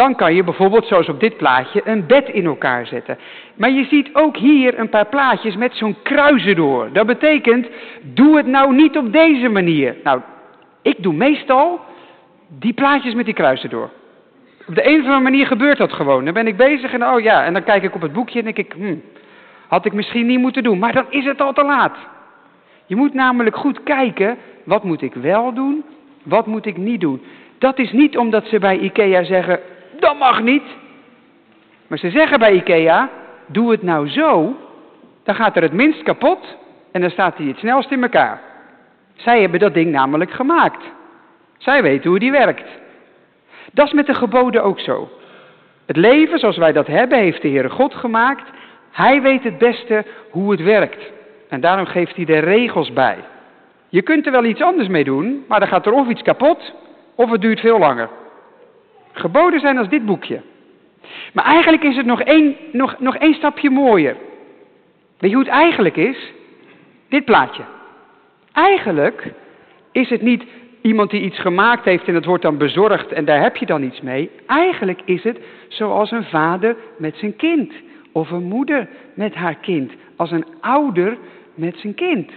dan 0.00 0.14
kan 0.14 0.34
je 0.34 0.44
bijvoorbeeld, 0.44 0.86
zoals 0.86 1.08
op 1.08 1.20
dit 1.20 1.36
plaatje, 1.36 1.80
een 1.84 2.06
bed 2.06 2.28
in 2.28 2.44
elkaar 2.44 2.86
zetten. 2.86 3.18
Maar 3.56 3.70
je 3.70 3.84
ziet 3.84 4.10
ook 4.12 4.36
hier 4.36 4.78
een 4.78 4.88
paar 4.88 5.06
plaatjes 5.06 5.56
met 5.56 5.74
zo'n 5.74 5.96
kruisen 6.02 6.56
door. 6.56 6.88
Dat 6.92 7.06
betekent, 7.06 7.66
doe 8.02 8.36
het 8.36 8.46
nou 8.46 8.74
niet 8.74 8.96
op 8.96 9.12
deze 9.12 9.48
manier. 9.48 9.96
Nou, 10.04 10.20
ik 10.82 11.02
doe 11.02 11.12
meestal 11.14 11.80
die 12.48 12.72
plaatjes 12.72 13.14
met 13.14 13.24
die 13.24 13.34
kruisen 13.34 13.70
door. 13.70 13.90
Op 14.66 14.74
de 14.74 14.86
een 14.86 14.98
of 14.98 15.04
andere 15.04 15.20
manier 15.20 15.46
gebeurt 15.46 15.78
dat 15.78 15.92
gewoon. 15.92 16.24
Dan 16.24 16.34
ben 16.34 16.46
ik 16.46 16.56
bezig 16.56 16.92
en 16.92 17.06
oh 17.06 17.20
ja, 17.20 17.44
en 17.44 17.52
dan 17.52 17.64
kijk 17.64 17.82
ik 17.82 17.94
op 17.94 18.02
het 18.02 18.12
boekje 18.12 18.38
en 18.38 18.44
denk 18.44 18.58
ik, 18.58 18.72
hmm, 18.72 19.02
had 19.68 19.84
ik 19.84 19.92
misschien 19.92 20.26
niet 20.26 20.40
moeten 20.40 20.62
doen. 20.62 20.78
Maar 20.78 20.92
dan 20.92 21.06
is 21.08 21.24
het 21.24 21.40
al 21.40 21.52
te 21.52 21.64
laat. 21.64 21.96
Je 22.86 22.96
moet 22.96 23.14
namelijk 23.14 23.56
goed 23.56 23.82
kijken, 23.82 24.36
wat 24.64 24.84
moet 24.84 25.02
ik 25.02 25.14
wel 25.14 25.52
doen, 25.52 25.84
wat 26.22 26.46
moet 26.46 26.66
ik 26.66 26.76
niet 26.76 27.00
doen. 27.00 27.22
Dat 27.58 27.78
is 27.78 27.92
niet 27.92 28.18
omdat 28.18 28.46
ze 28.46 28.58
bij 28.58 28.78
IKEA 28.78 29.24
zeggen, 29.24 29.60
dat 30.00 30.18
mag 30.18 30.42
niet. 30.42 30.62
Maar 31.86 31.98
ze 31.98 32.10
zeggen 32.10 32.38
bij 32.38 32.52
IKEA, 32.52 33.10
doe 33.46 33.70
het 33.70 33.82
nou 33.82 34.08
zo, 34.08 34.56
dan 35.24 35.34
gaat 35.34 35.56
er 35.56 35.62
het 35.62 35.72
minst 35.72 36.02
kapot 36.02 36.56
en 36.92 37.00
dan 37.00 37.10
staat 37.10 37.36
hij 37.36 37.46
het 37.46 37.58
snelst 37.58 37.90
in 37.90 38.02
elkaar. 38.02 38.40
Zij 39.14 39.40
hebben 39.40 39.60
dat 39.60 39.74
ding 39.74 39.90
namelijk 39.90 40.30
gemaakt. 40.30 40.84
Zij 41.58 41.82
weten 41.82 42.10
hoe 42.10 42.18
die 42.18 42.30
werkt. 42.30 42.68
Dat 43.72 43.86
is 43.86 43.92
met 43.92 44.06
de 44.06 44.14
geboden 44.14 44.62
ook 44.62 44.80
zo. 44.80 45.08
Het 45.86 45.96
leven 45.96 46.38
zoals 46.38 46.56
wij 46.56 46.72
dat 46.72 46.86
hebben, 46.86 47.18
heeft 47.18 47.42
de 47.42 47.48
Heere 47.48 47.70
God 47.70 47.94
gemaakt. 47.94 48.50
Hij 48.90 49.22
weet 49.22 49.42
het 49.42 49.58
beste 49.58 50.04
hoe 50.30 50.50
het 50.50 50.62
werkt. 50.62 51.10
En 51.48 51.60
daarom 51.60 51.86
geeft 51.86 52.16
hij 52.16 52.26
er 52.26 52.44
regels 52.44 52.92
bij. 52.92 53.18
Je 53.88 54.02
kunt 54.02 54.26
er 54.26 54.32
wel 54.32 54.44
iets 54.44 54.62
anders 54.62 54.88
mee 54.88 55.04
doen, 55.04 55.44
maar 55.48 55.60
dan 55.60 55.68
gaat 55.68 55.86
er 55.86 55.92
of 55.92 56.08
iets 56.08 56.22
kapot, 56.22 56.74
of 57.14 57.30
het 57.30 57.40
duurt 57.40 57.60
veel 57.60 57.78
langer. 57.78 58.08
Geboden 59.12 59.60
zijn 59.60 59.78
als 59.78 59.88
dit 59.88 60.06
boekje. 60.06 60.40
Maar 61.32 61.44
eigenlijk 61.44 61.82
is 61.82 61.96
het 61.96 62.06
nog 62.06 62.22
één, 62.22 62.56
nog, 62.72 62.98
nog 62.98 63.16
één 63.16 63.34
stapje 63.34 63.70
mooier. 63.70 64.16
Weet 65.18 65.30
je 65.30 65.36
hoe 65.36 65.44
het 65.44 65.54
eigenlijk 65.54 65.96
is? 65.96 66.32
Dit 67.08 67.24
plaatje. 67.24 67.62
Eigenlijk 68.52 69.32
is 69.92 70.08
het 70.08 70.22
niet 70.22 70.44
iemand 70.80 71.10
die 71.10 71.22
iets 71.22 71.38
gemaakt 71.38 71.84
heeft 71.84 72.08
en 72.08 72.14
het 72.14 72.24
wordt 72.24 72.42
dan 72.42 72.58
bezorgd 72.58 73.12
en 73.12 73.24
daar 73.24 73.42
heb 73.42 73.56
je 73.56 73.66
dan 73.66 73.82
iets 73.82 74.00
mee. 74.00 74.30
Eigenlijk 74.46 75.00
is 75.04 75.22
het 75.22 75.38
zoals 75.68 76.10
een 76.10 76.24
vader 76.24 76.76
met 76.96 77.16
zijn 77.16 77.36
kind. 77.36 77.72
Of 78.12 78.30
een 78.30 78.42
moeder 78.42 78.88
met 79.14 79.34
haar 79.34 79.54
kind. 79.54 79.92
Als 80.16 80.30
een 80.30 80.46
ouder 80.60 81.18
met 81.54 81.78
zijn 81.78 81.94
kind. 81.94 82.32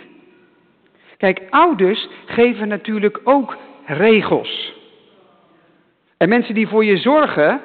Kijk, 1.17 1.41
ouders 1.49 2.07
geven 2.25 2.67
natuurlijk 2.67 3.19
ook 3.23 3.57
regels. 3.85 4.73
En 6.23 6.29
mensen 6.29 6.53
die 6.53 6.67
voor 6.67 6.85
je 6.85 6.97
zorgen, 6.97 7.61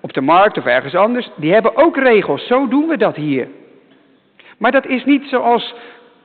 op 0.00 0.12
de 0.12 0.20
markt 0.20 0.58
of 0.58 0.64
ergens 0.64 0.94
anders, 0.94 1.30
die 1.36 1.52
hebben 1.52 1.76
ook 1.76 1.96
regels. 1.96 2.46
Zo 2.46 2.68
doen 2.68 2.88
we 2.88 2.96
dat 2.96 3.16
hier. 3.16 3.48
Maar 4.58 4.72
dat 4.72 4.86
is 4.86 5.04
niet 5.04 5.24
zoals 5.24 5.74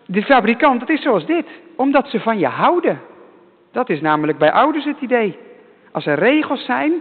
de 0.06 0.24
fabrikant, 0.24 0.80
dat 0.80 0.90
is 0.90 1.02
zoals 1.02 1.26
dit. 1.26 1.46
Omdat 1.76 2.10
ze 2.10 2.20
van 2.20 2.40
je 2.40 2.48
houden. 2.48 3.02
Dat 3.72 3.90
is 3.90 4.02
namelijk 4.02 4.38
bij 4.38 4.52
ouders 4.52 4.86
het 4.86 5.02
idee. 5.02 5.38
Als 5.92 6.06
er 6.06 6.20
regels 6.20 6.66
zijn, 6.66 6.94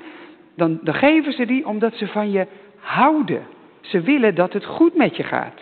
dan, 0.57 0.79
dan 0.83 0.95
geven 0.95 1.33
ze 1.33 1.47
die 1.47 1.67
omdat 1.67 1.95
ze 1.95 2.07
van 2.07 2.31
je 2.31 2.47
houden. 2.79 3.47
Ze 3.81 4.01
willen 4.01 4.35
dat 4.35 4.53
het 4.53 4.65
goed 4.65 4.95
met 4.95 5.17
je 5.17 5.23
gaat. 5.23 5.61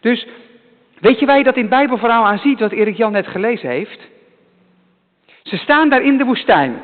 Dus 0.00 0.26
weet 1.00 1.18
je 1.18 1.26
waar 1.26 1.38
je 1.38 1.44
dat 1.44 1.56
in 1.56 1.60
het 1.60 1.70
Bijbelverhaal 1.70 2.26
aan 2.26 2.38
ziet, 2.38 2.60
wat 2.60 2.72
Erik 2.72 2.96
Jan 2.96 3.12
net 3.12 3.26
gelezen 3.26 3.68
heeft? 3.68 4.08
Ze 5.42 5.56
staan 5.56 5.88
daar 5.88 6.02
in 6.02 6.18
de 6.18 6.24
woestijn. 6.24 6.74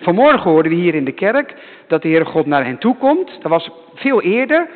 Vanmorgen 0.00 0.50
hoorden 0.50 0.72
we 0.72 0.78
hier 0.78 0.94
in 0.94 1.04
de 1.04 1.12
kerk 1.12 1.54
dat 1.86 2.02
de 2.02 2.08
Heere 2.08 2.24
God 2.24 2.46
naar 2.46 2.64
hen 2.64 2.78
toe 2.78 2.96
komt. 2.96 3.42
Dat 3.42 3.50
was 3.50 3.70
veel 3.94 4.22
eerder. 4.22 4.68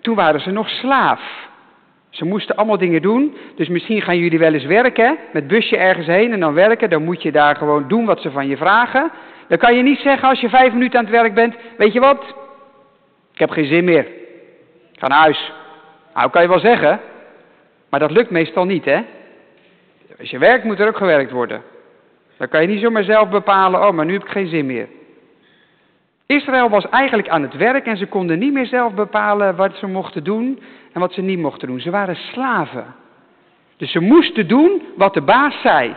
Toen 0.00 0.14
waren 0.14 0.40
ze 0.40 0.50
nog 0.50 0.68
slaaf. 0.68 1.48
Ze 2.10 2.24
moesten 2.24 2.56
allemaal 2.56 2.78
dingen 2.78 3.02
doen. 3.02 3.36
Dus 3.56 3.68
misschien 3.68 4.02
gaan 4.02 4.18
jullie 4.18 4.38
wel 4.38 4.54
eens 4.54 4.64
werken, 4.64 5.16
met 5.32 5.46
busje 5.46 5.76
ergens 5.76 6.06
heen 6.06 6.32
en 6.32 6.40
dan 6.40 6.54
werken. 6.54 6.90
Dan 6.90 7.04
moet 7.04 7.22
je 7.22 7.32
daar 7.32 7.56
gewoon 7.56 7.88
doen 7.88 8.04
wat 8.04 8.20
ze 8.20 8.30
van 8.30 8.46
je 8.46 8.56
vragen. 8.56 9.10
Dan 9.48 9.58
kan 9.58 9.76
je 9.76 9.82
niet 9.82 9.98
zeggen 9.98 10.28
als 10.28 10.40
je 10.40 10.48
vijf 10.48 10.72
minuten 10.72 10.98
aan 10.98 11.04
het 11.04 11.14
werk 11.14 11.34
bent, 11.34 11.54
weet 11.76 11.92
je 11.92 12.00
wat? 12.00 12.34
Ik 13.32 13.38
heb 13.38 13.50
geen 13.50 13.66
zin 13.66 13.84
meer. 13.84 14.06
Ga 14.92 15.06
naar 15.06 15.18
huis. 15.18 15.52
Nou, 16.14 16.30
kan 16.30 16.42
je 16.42 16.48
wel 16.48 16.58
zeggen. 16.58 17.00
Maar 17.90 18.00
dat 18.00 18.10
lukt 18.10 18.30
meestal 18.30 18.64
niet, 18.64 18.84
hè? 18.84 19.00
Als 20.18 20.30
je 20.30 20.38
werkt, 20.38 20.64
moet 20.64 20.80
er 20.80 20.88
ook 20.88 20.96
gewerkt 20.96 21.30
worden. 21.30 21.62
Dan 22.38 22.48
kan 22.48 22.62
je 22.62 22.68
niet 22.68 22.80
zomaar 22.80 23.04
zelf 23.04 23.28
bepalen, 23.28 23.86
oh, 23.86 23.92
maar 23.92 24.04
nu 24.04 24.12
heb 24.12 24.24
ik 24.24 24.30
geen 24.30 24.48
zin 24.48 24.66
meer. 24.66 24.88
Israël 26.26 26.68
was 26.68 26.88
eigenlijk 26.88 27.28
aan 27.28 27.42
het 27.42 27.56
werk 27.56 27.86
en 27.86 27.96
ze 27.96 28.06
konden 28.06 28.38
niet 28.38 28.52
meer 28.52 28.66
zelf 28.66 28.94
bepalen 28.94 29.56
wat 29.56 29.76
ze 29.76 29.86
mochten 29.86 30.24
doen 30.24 30.60
en 30.92 31.00
wat 31.00 31.12
ze 31.12 31.20
niet 31.20 31.38
mochten 31.38 31.68
doen. 31.68 31.80
Ze 31.80 31.90
waren 31.90 32.16
slaven. 32.16 32.94
Dus 33.76 33.92
ze 33.92 34.00
moesten 34.00 34.48
doen 34.48 34.82
wat 34.96 35.14
de 35.14 35.20
baas 35.20 35.60
zei. 35.60 35.96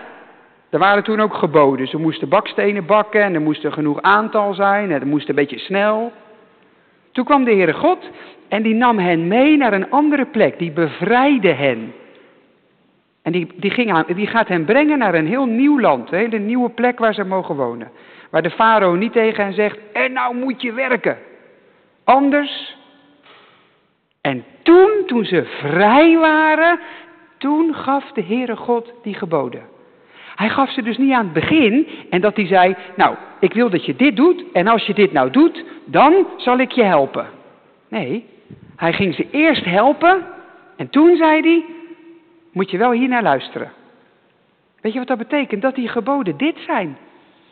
Er 0.69 0.79
waren 0.79 1.03
toen 1.03 1.19
ook 1.19 1.33
geboden. 1.33 1.87
Ze 1.87 1.97
moesten 1.97 2.29
bakstenen 2.29 2.85
bakken 2.85 3.21
en 3.21 3.33
er 3.33 3.41
moest 3.41 3.63
er 3.63 3.71
genoeg 3.71 4.01
aantal 4.01 4.53
zijn 4.53 4.91
en 4.91 4.99
het 4.99 5.05
moest 5.05 5.29
een 5.29 5.35
beetje 5.35 5.59
snel. 5.59 6.11
Toen 7.11 7.25
kwam 7.25 7.43
de 7.43 7.51
Heere 7.51 7.73
God 7.73 8.09
en 8.47 8.61
die 8.61 8.73
nam 8.73 8.99
hen 8.99 9.27
mee 9.27 9.57
naar 9.57 9.73
een 9.73 9.89
andere 9.89 10.25
plek. 10.25 10.59
Die 10.59 10.71
bevrijdde 10.71 11.53
hen. 11.53 11.93
En 13.21 13.31
die, 13.31 13.47
die, 13.55 14.13
die 14.15 14.27
gaat 14.27 14.47
hen 14.47 14.65
brengen 14.65 14.97
naar 14.97 15.13
een 15.13 15.27
heel 15.27 15.45
nieuw 15.45 15.79
land, 15.79 16.11
een 16.11 16.17
hele 16.17 16.39
nieuwe 16.39 16.69
plek 16.69 16.99
waar 16.99 17.13
ze 17.13 17.23
mogen 17.23 17.55
wonen. 17.55 17.91
Waar 18.29 18.41
de 18.41 18.49
farao 18.49 18.95
niet 18.95 19.11
tegen 19.13 19.43
hen 19.43 19.53
zegt, 19.53 19.79
en 19.93 20.13
nou 20.13 20.35
moet 20.35 20.61
je 20.61 20.73
werken. 20.73 21.17
Anders. 22.03 22.77
En 24.21 24.43
toen, 24.63 24.89
toen 25.05 25.25
ze 25.25 25.43
vrij 25.45 26.17
waren, 26.17 26.79
toen 27.37 27.73
gaf 27.73 28.11
de 28.11 28.23
Heere 28.23 28.55
God 28.55 28.93
die 29.03 29.13
geboden. 29.13 29.61
Hij 30.35 30.49
gaf 30.49 30.71
ze 30.71 30.81
dus 30.81 30.97
niet 30.97 31.13
aan 31.13 31.23
het 31.23 31.33
begin 31.33 31.87
en 32.09 32.21
dat 32.21 32.35
hij 32.35 32.45
zei, 32.45 32.75
nou, 32.95 33.15
ik 33.39 33.53
wil 33.53 33.69
dat 33.69 33.85
je 33.85 33.95
dit 33.95 34.15
doet 34.15 34.43
en 34.53 34.67
als 34.67 34.85
je 34.85 34.93
dit 34.93 35.11
nou 35.11 35.31
doet, 35.31 35.63
dan 35.85 36.27
zal 36.37 36.57
ik 36.57 36.71
je 36.71 36.83
helpen. 36.83 37.27
Nee, 37.87 38.25
hij 38.75 38.93
ging 38.93 39.15
ze 39.15 39.27
eerst 39.31 39.65
helpen 39.65 40.25
en 40.77 40.89
toen 40.89 41.15
zei 41.15 41.41
hij, 41.41 41.65
moet 42.51 42.71
je 42.71 42.77
wel 42.77 42.91
hier 42.91 43.07
naar 43.07 43.23
luisteren. 43.23 43.71
Weet 44.81 44.93
je 44.93 44.99
wat 44.99 45.07
dat 45.07 45.17
betekent? 45.17 45.61
Dat 45.61 45.75
die 45.75 45.87
geboden 45.87 46.37
dit 46.37 46.57
zijn. 46.65 46.97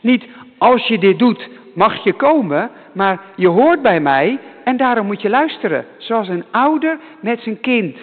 Niet 0.02 0.26
als 0.58 0.88
je 0.88 1.00
dit 1.00 1.20
doet, 1.20 1.50
mag 1.74 2.04
je 2.04 2.14
komen, 2.14 2.72
maar 2.92 3.22
je 3.36 3.48
hoort 3.48 3.82
bij 3.82 4.00
mij 4.00 4.40
en 4.64 4.78
daarom 4.78 5.06
moet 5.06 5.22
je 5.22 5.30
luisteren. 5.30 5.86
Zoals 5.98 6.28
een 6.28 6.46
ouder 6.52 7.00
met 7.20 7.42
zijn 7.42 7.60
kind. 7.60 7.98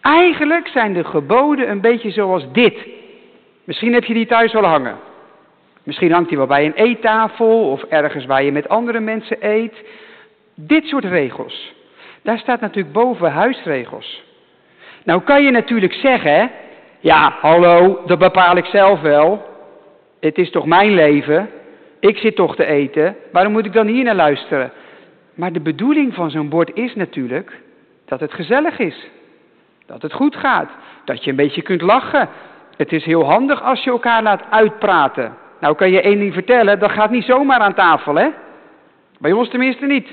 Eigenlijk 0.00 0.68
zijn 0.68 0.92
de 0.92 1.04
geboden 1.04 1.70
een 1.70 1.80
beetje 1.80 2.10
zoals 2.10 2.52
dit. 2.52 2.88
Misschien 3.64 3.92
heb 3.92 4.04
je 4.04 4.14
die 4.14 4.26
thuis 4.26 4.52
wel 4.52 4.64
hangen. 4.64 4.98
Misschien 5.82 6.12
hangt 6.12 6.28
hij 6.28 6.38
wel 6.38 6.46
bij 6.46 6.66
een 6.66 6.74
eettafel 6.74 7.70
of 7.70 7.82
ergens 7.82 8.26
waar 8.26 8.42
je 8.42 8.52
met 8.52 8.68
andere 8.68 9.00
mensen 9.00 9.36
eet. 9.40 9.74
Dit 10.54 10.84
soort 10.84 11.04
regels. 11.04 11.72
Daar 12.22 12.38
staat 12.38 12.60
natuurlijk 12.60 12.94
boven 12.94 13.32
huisregels. 13.32 14.22
Nou 15.04 15.22
kan 15.22 15.44
je 15.44 15.50
natuurlijk 15.50 15.92
zeggen, 15.92 16.50
ja, 17.00 17.34
hallo, 17.40 18.02
dat 18.06 18.18
bepaal 18.18 18.56
ik 18.56 18.64
zelf 18.64 19.00
wel. 19.00 19.48
Het 20.20 20.38
is 20.38 20.50
toch 20.50 20.66
mijn 20.66 20.94
leven? 20.94 21.50
Ik 22.00 22.18
zit 22.18 22.36
toch 22.36 22.56
te 22.56 22.64
eten. 22.64 23.16
Waarom 23.32 23.52
moet 23.52 23.66
ik 23.66 23.72
dan 23.72 23.86
hier 23.86 24.04
naar 24.04 24.14
luisteren? 24.14 24.72
Maar 25.34 25.52
de 25.52 25.60
bedoeling 25.60 26.14
van 26.14 26.30
zo'n 26.30 26.48
bord 26.48 26.70
is 26.74 26.94
natuurlijk 26.94 27.60
dat 28.04 28.20
het 28.20 28.34
gezellig 28.34 28.78
is. 28.78 29.10
Dat 29.86 30.02
het 30.02 30.12
goed 30.12 30.36
gaat. 30.36 30.70
Dat 31.04 31.24
je 31.24 31.30
een 31.30 31.36
beetje 31.36 31.62
kunt 31.62 31.82
lachen. 31.82 32.28
Het 32.76 32.92
is 32.92 33.04
heel 33.04 33.24
handig 33.24 33.62
als 33.62 33.84
je 33.84 33.90
elkaar 33.90 34.22
laat 34.22 34.42
uitpraten. 34.50 35.36
Nou 35.60 35.74
kan 35.74 35.90
je 35.90 36.00
één 36.00 36.18
ding 36.18 36.32
vertellen, 36.32 36.78
dat 36.78 36.90
gaat 36.90 37.10
niet 37.10 37.24
zomaar 37.24 37.58
aan 37.58 37.74
tafel, 37.74 38.14
hè? 38.14 38.28
Bij 39.18 39.32
ons 39.32 39.48
tenminste 39.48 39.86
niet. 39.86 40.08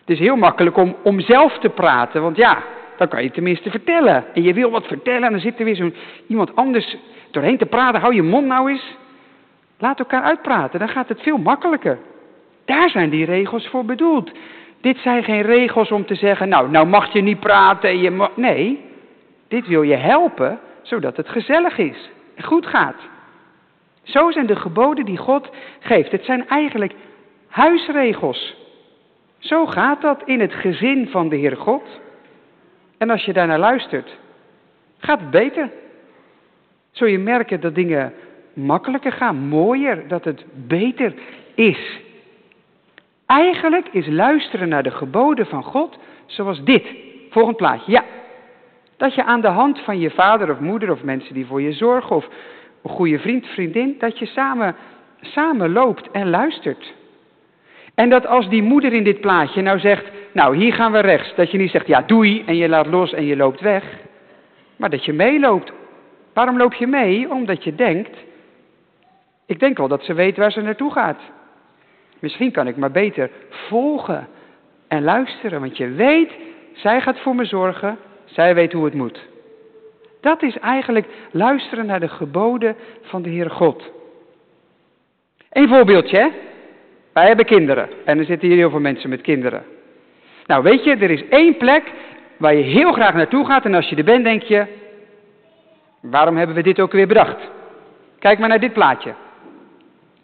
Het 0.00 0.10
is 0.10 0.18
heel 0.18 0.36
makkelijk 0.36 0.76
om, 0.76 0.96
om 1.02 1.20
zelf 1.20 1.58
te 1.58 1.68
praten, 1.68 2.22
want 2.22 2.36
ja, 2.36 2.62
dan 2.96 3.08
kan 3.08 3.22
je 3.22 3.30
tenminste 3.30 3.70
vertellen. 3.70 4.24
En 4.34 4.42
je 4.42 4.52
wil 4.52 4.70
wat 4.70 4.86
vertellen 4.86 5.22
en 5.22 5.30
dan 5.30 5.40
zit 5.40 5.58
er 5.58 5.64
weer 5.64 5.76
zo'n 5.76 5.94
iemand 6.26 6.56
anders 6.56 6.96
doorheen 7.30 7.58
te 7.58 7.66
praten. 7.66 8.00
Hou 8.00 8.14
je 8.14 8.22
mond 8.22 8.46
nou 8.46 8.70
eens. 8.70 8.96
Laat 9.78 9.98
elkaar 9.98 10.22
uitpraten, 10.22 10.78
dan 10.78 10.88
gaat 10.88 11.08
het 11.08 11.22
veel 11.22 11.38
makkelijker. 11.38 11.98
Daar 12.64 12.90
zijn 12.90 13.10
die 13.10 13.24
regels 13.24 13.68
voor 13.68 13.84
bedoeld. 13.84 14.30
Dit 14.80 14.98
zijn 14.98 15.24
geen 15.24 15.42
regels 15.42 15.90
om 15.90 16.06
te 16.06 16.14
zeggen, 16.14 16.48
nou, 16.48 16.70
nou 16.70 16.86
mag 16.86 17.12
je 17.12 17.20
niet 17.20 17.40
praten 17.40 17.88
en 17.88 17.98
je 17.98 18.10
mag... 18.10 18.36
Nee, 18.36 18.80
dit 19.48 19.66
wil 19.66 19.82
je 19.82 19.96
helpen, 19.96 20.58
zodat 20.82 21.16
het 21.16 21.28
gezellig 21.28 21.78
is 21.78 22.10
en 22.34 22.44
goed 22.44 22.66
gaat. 22.66 22.96
Zo 24.02 24.30
zijn 24.30 24.46
de 24.46 24.56
geboden 24.56 25.04
die 25.04 25.16
God 25.16 25.50
geeft. 25.80 26.10
Het 26.10 26.24
zijn 26.24 26.48
eigenlijk 26.48 26.92
huisregels. 27.48 28.56
Zo 29.38 29.66
gaat 29.66 30.00
dat 30.00 30.22
in 30.24 30.40
het 30.40 30.54
gezin 30.54 31.08
van 31.08 31.28
de 31.28 31.36
Heer 31.36 31.56
God. 31.56 31.82
En 32.98 33.10
als 33.10 33.24
je 33.24 33.32
daarnaar 33.32 33.58
luistert, 33.58 34.16
gaat 34.98 35.20
het 35.20 35.30
beter. 35.30 35.70
Zul 36.90 37.06
je 37.06 37.18
merken 37.18 37.60
dat 37.60 37.74
dingen 37.74 38.12
makkelijker 38.52 39.12
gaan, 39.12 39.36
mooier, 39.36 40.08
dat 40.08 40.24
het 40.24 40.44
beter 40.66 41.14
is. 41.54 42.00
Eigenlijk 43.26 43.88
is 43.88 44.06
luisteren 44.06 44.68
naar 44.68 44.82
de 44.82 44.90
geboden 44.90 45.46
van 45.46 45.62
God 45.62 45.98
zoals 46.26 46.64
dit. 46.64 46.86
Volgend 47.30 47.56
plaatje, 47.56 47.92
ja. 47.92 48.04
Dat 48.96 49.14
je 49.14 49.24
aan 49.24 49.40
de 49.40 49.48
hand 49.48 49.80
van 49.80 49.98
je 49.98 50.10
vader 50.10 50.50
of 50.50 50.58
moeder 50.58 50.90
of 50.90 51.02
mensen 51.02 51.34
die 51.34 51.46
voor 51.46 51.62
je 51.62 51.72
zorgen 51.72 52.16
of 52.16 52.28
een 52.82 52.90
goede 52.90 53.18
vriend, 53.18 53.46
vriendin, 53.46 53.94
dat 53.98 54.18
je 54.18 54.26
samen, 54.26 54.76
samen 55.20 55.72
loopt 55.72 56.10
en 56.10 56.30
luistert. 56.30 56.92
En 57.94 58.08
dat 58.10 58.26
als 58.26 58.48
die 58.48 58.62
moeder 58.62 58.92
in 58.92 59.04
dit 59.04 59.20
plaatje 59.20 59.62
nou 59.62 59.78
zegt, 59.78 60.04
nou 60.32 60.56
hier 60.56 60.72
gaan 60.72 60.92
we 60.92 60.98
rechts, 60.98 61.34
dat 61.34 61.50
je 61.50 61.58
niet 61.58 61.70
zegt 61.70 61.86
ja 61.86 62.02
doei 62.02 62.42
en 62.46 62.56
je 62.56 62.68
laat 62.68 62.86
los 62.86 63.12
en 63.12 63.24
je 63.24 63.36
loopt 63.36 63.60
weg, 63.60 63.84
maar 64.76 64.90
dat 64.90 65.04
je 65.04 65.12
meeloopt. 65.12 65.72
Waarom 66.32 66.58
loop 66.58 66.74
je 66.74 66.86
mee? 66.86 67.30
Omdat 67.30 67.64
je 67.64 67.74
denkt, 67.74 68.16
ik 69.46 69.60
denk 69.60 69.76
wel 69.76 69.88
dat 69.88 70.04
ze 70.04 70.14
weet 70.14 70.36
waar 70.36 70.52
ze 70.52 70.60
naartoe 70.60 70.92
gaat. 70.92 71.20
Misschien 72.18 72.52
kan 72.52 72.66
ik 72.66 72.76
maar 72.76 72.90
beter 72.90 73.30
volgen 73.48 74.28
en 74.88 75.02
luisteren, 75.02 75.60
want 75.60 75.76
je 75.76 75.88
weet, 75.88 76.32
zij 76.72 77.00
gaat 77.00 77.20
voor 77.20 77.34
me 77.34 77.44
zorgen, 77.44 77.98
zij 78.24 78.54
weet 78.54 78.72
hoe 78.72 78.84
het 78.84 78.94
moet. 78.94 79.28
Dat 80.20 80.42
is 80.42 80.58
eigenlijk 80.58 81.06
luisteren 81.30 81.86
naar 81.86 82.00
de 82.00 82.08
geboden 82.08 82.76
van 83.02 83.22
de 83.22 83.28
Heere 83.28 83.50
God. 83.50 83.90
Een 85.52 85.68
voorbeeldje, 85.68 86.18
hè? 86.18 86.28
Wij 87.14 87.26
hebben 87.26 87.44
kinderen 87.44 87.88
en 88.04 88.18
er 88.18 88.24
zitten 88.24 88.48
hier 88.48 88.56
heel 88.56 88.70
veel 88.70 88.80
mensen 88.80 89.10
met 89.10 89.20
kinderen. 89.20 89.62
Nou, 90.46 90.62
weet 90.62 90.84
je, 90.84 90.96
er 90.96 91.10
is 91.10 91.28
één 91.28 91.56
plek 91.56 91.82
waar 92.36 92.54
je 92.54 92.62
heel 92.62 92.92
graag 92.92 93.14
naartoe 93.14 93.46
gaat 93.46 93.64
en 93.64 93.74
als 93.74 93.88
je 93.88 93.96
er 93.96 94.04
bent 94.04 94.24
denk 94.24 94.42
je, 94.42 94.66
waarom 96.00 96.36
hebben 96.36 96.56
we 96.56 96.62
dit 96.62 96.80
ook 96.80 96.92
weer 96.92 97.06
bedacht? 97.06 97.36
Kijk 98.18 98.38
maar 98.38 98.48
naar 98.48 98.60
dit 98.60 98.72
plaatje. 98.72 99.14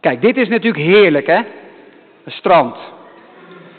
Kijk, 0.00 0.20
dit 0.20 0.36
is 0.36 0.48
natuurlijk 0.48 0.84
heerlijk, 0.84 1.26
hè? 1.26 1.40
Een 2.24 2.32
strand. 2.32 2.76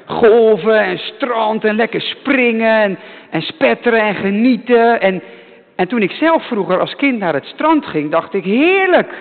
Golven 0.06 0.80
en 0.80 0.98
strand 0.98 1.64
en 1.64 1.76
lekker 1.76 2.02
springen 2.02 2.82
en, 2.82 3.00
en 3.30 3.42
spetteren 3.42 4.02
en 4.02 4.16
genieten. 4.16 5.02
En, 5.02 5.22
en 5.76 5.88
toen 5.88 6.02
ik 6.02 6.12
zelf 6.12 6.48
vroeger 6.48 6.80
als 6.80 6.96
kind 6.96 7.20
naar 7.20 7.34
het 7.34 7.46
strand 7.46 7.86
ging, 7.86 8.12
dacht 8.12 8.34
ik 8.34 8.44
heerlijk. 8.44 9.14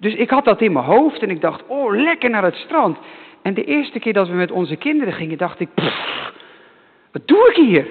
Dus 0.00 0.14
ik 0.14 0.30
had 0.30 0.44
dat 0.44 0.60
in 0.60 0.72
mijn 0.72 0.84
hoofd 0.84 1.22
en 1.22 1.30
ik 1.30 1.40
dacht, 1.40 1.62
oh 1.66 1.96
lekker 1.96 2.30
naar 2.30 2.44
het 2.44 2.56
strand. 2.56 2.98
En 3.42 3.54
de 3.54 3.64
eerste 3.64 3.98
keer 3.98 4.12
dat 4.12 4.28
we 4.28 4.34
met 4.34 4.50
onze 4.50 4.76
kinderen 4.76 5.12
gingen, 5.12 5.38
dacht 5.38 5.60
ik, 5.60 5.68
pff, 5.74 6.32
wat 7.12 7.22
doe 7.24 7.48
ik 7.48 7.56
hier? 7.56 7.86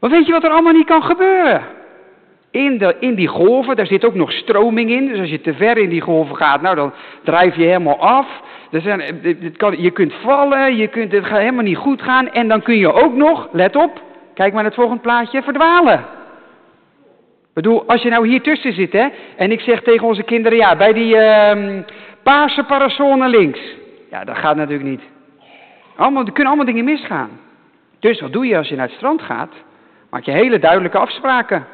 Want 0.00 0.12
weet 0.12 0.26
je 0.26 0.32
wat 0.32 0.44
er 0.44 0.50
allemaal 0.50 0.72
niet 0.72 0.86
kan 0.86 1.02
gebeuren? 1.02 1.62
In, 2.50 2.78
de, 2.78 2.96
in 3.00 3.14
die 3.14 3.28
golven, 3.28 3.76
daar 3.76 3.86
zit 3.86 4.04
ook 4.04 4.14
nog 4.14 4.32
stroming 4.32 4.90
in. 4.90 5.06
Dus 5.06 5.18
als 5.18 5.30
je 5.30 5.40
te 5.40 5.54
ver 5.54 5.76
in 5.76 5.88
die 5.88 6.00
golven 6.00 6.36
gaat, 6.36 6.62
nou 6.62 6.76
dan 6.76 6.92
drijf 7.24 7.56
je 7.56 7.64
helemaal 7.64 7.98
af. 7.98 8.26
Er 8.70 8.80
zijn, 8.80 9.00
het 9.22 9.56
kan, 9.56 9.82
je 9.82 9.90
kunt 9.90 10.14
vallen, 10.22 10.76
je 10.76 10.88
kunt, 10.88 11.12
het 11.12 11.24
gaat 11.24 11.38
helemaal 11.38 11.64
niet 11.64 11.76
goed 11.76 12.02
gaan. 12.02 12.30
En 12.32 12.48
dan 12.48 12.62
kun 12.62 12.76
je 12.76 12.92
ook 12.92 13.14
nog, 13.14 13.48
let 13.52 13.76
op, 13.76 14.02
kijk 14.34 14.52
maar 14.52 14.62
naar 14.62 14.72
het 14.72 14.80
volgende 14.80 15.02
plaatje, 15.02 15.42
verdwalen. 15.42 16.04
Bedoel, 17.54 17.88
als 17.88 18.02
je 18.02 18.10
nou 18.10 18.28
hier 18.28 18.42
tussen 18.42 18.72
zit, 18.72 18.92
hè, 18.92 19.08
en 19.36 19.50
ik 19.50 19.60
zeg 19.60 19.82
tegen 19.82 20.06
onze 20.06 20.22
kinderen, 20.22 20.58
ja, 20.58 20.76
bij 20.76 20.92
die 20.92 21.14
uh, 21.14 21.82
paarse 22.22 22.64
parasol 22.64 23.16
naar 23.16 23.28
links. 23.28 23.60
Ja, 24.10 24.24
dat 24.24 24.38
gaat 24.38 24.56
natuurlijk 24.56 24.88
niet. 24.88 25.02
Allemaal, 25.96 26.24
er 26.24 26.32
kunnen 26.32 26.46
allemaal 26.52 26.72
dingen 26.72 26.84
misgaan. 26.84 27.30
Dus 27.98 28.20
wat 28.20 28.32
doe 28.32 28.46
je 28.46 28.56
als 28.56 28.68
je 28.68 28.76
naar 28.76 28.86
het 28.86 28.96
strand 28.96 29.22
gaat? 29.22 29.52
Maak 30.10 30.22
je 30.22 30.30
hele 30.30 30.58
duidelijke 30.58 30.98
afspraken 30.98 31.66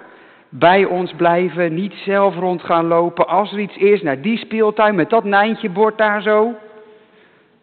bij 0.49 0.85
ons 0.85 1.13
blijven, 1.17 1.75
niet 1.75 1.95
zelf 1.95 2.37
rond 2.37 2.63
gaan 2.63 2.87
lopen. 2.87 3.29
Als 3.29 3.53
er 3.53 3.59
iets 3.59 3.77
is, 3.77 4.03
naar 4.03 4.21
die 4.21 4.39
speeltuin 4.39 4.95
met 4.95 5.11
dat 5.11 5.25
bord 5.73 5.99
daar 5.99 6.23
zo. 6.23 6.55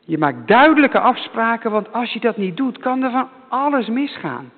Je 0.06 0.18
maakt 0.18 0.48
duidelijke 0.48 1.00
afspraken, 1.00 1.72
want 1.72 1.94
als 1.94 2.14
je 2.14 2.20
dat 2.20 2.38
niet 2.38 2.58
doet, 2.58 2.78
kan 2.78 3.04
er 3.04 3.12
van 3.12 3.30
alles 3.50 3.88
misgaan. 3.88 4.52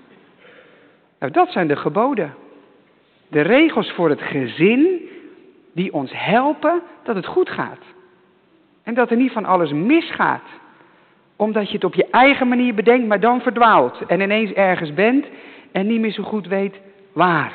Nou, 1.19 1.31
dat 1.31 1.51
zijn 1.51 1.67
de 1.67 1.75
geboden. 1.75 2.33
De 3.27 3.41
regels 3.41 3.91
voor 3.91 4.09
het 4.09 4.21
gezin 4.21 5.09
die 5.73 5.93
ons 5.93 6.11
helpen 6.13 6.81
dat 7.03 7.15
het 7.15 7.25
goed 7.25 7.49
gaat. 7.49 7.83
En 8.83 8.93
dat 8.93 9.09
er 9.09 9.17
niet 9.17 9.31
van 9.31 9.45
alles 9.45 9.71
misgaat. 9.71 10.43
Omdat 11.35 11.67
je 11.67 11.73
het 11.73 11.83
op 11.83 11.93
je 11.93 12.07
eigen 12.11 12.47
manier 12.47 12.73
bedenkt, 12.73 13.07
maar 13.07 13.19
dan 13.19 13.41
verdwaalt. 13.41 14.01
En 14.07 14.21
ineens 14.21 14.51
ergens 14.51 14.93
bent 14.93 15.25
en 15.71 15.87
niet 15.87 15.99
meer 15.99 16.11
zo 16.11 16.23
goed 16.23 16.47
weet 16.47 16.75
waar. 17.13 17.53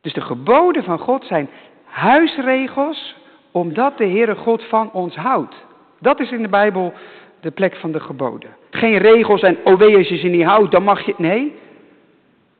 Dus 0.00 0.12
de 0.12 0.20
geboden 0.20 0.84
van 0.84 0.98
God 0.98 1.24
zijn 1.24 1.48
huisregels, 1.84 3.16
omdat 3.50 3.98
de 3.98 4.06
Heere 4.06 4.34
God 4.34 4.62
van 4.62 4.92
ons 4.92 5.16
houdt. 5.16 5.54
Dat 6.00 6.20
is 6.20 6.30
in 6.30 6.42
de 6.42 6.48
Bijbel 6.48 6.92
de 7.40 7.50
plek 7.50 7.76
van 7.76 7.92
de 7.92 8.00
geboden. 8.00 8.50
Geen 8.70 8.98
regels 8.98 9.42
en 9.42 9.56
oh 9.64 9.78
wee 9.78 9.96
als 9.96 10.08
je 10.08 10.16
ze 10.16 10.26
niet 10.26 10.44
houdt, 10.44 10.72
dan 10.72 10.82
mag 10.82 11.06
je... 11.06 11.14
Nee, 11.16 11.54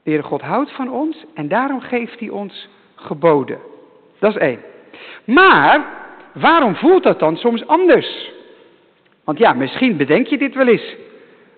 de 0.03 0.11
Heere 0.11 0.23
God 0.23 0.41
houdt 0.41 0.73
van 0.73 0.91
ons 0.91 1.25
en 1.35 1.49
daarom 1.49 1.81
geeft 1.81 2.21
hij 2.21 2.29
ons 2.29 2.69
geboden. 2.95 3.59
Dat 4.19 4.31
is 4.31 4.41
één. 4.41 4.61
Maar, 5.25 5.85
waarom 6.33 6.75
voelt 6.75 7.03
dat 7.03 7.19
dan 7.19 7.37
soms 7.37 7.67
anders? 7.67 8.31
Want 9.25 9.39
ja, 9.39 9.53
misschien 9.53 9.97
bedenk 9.97 10.27
je 10.27 10.39
dit 10.39 10.55
wel 10.55 10.67
eens. 10.67 10.95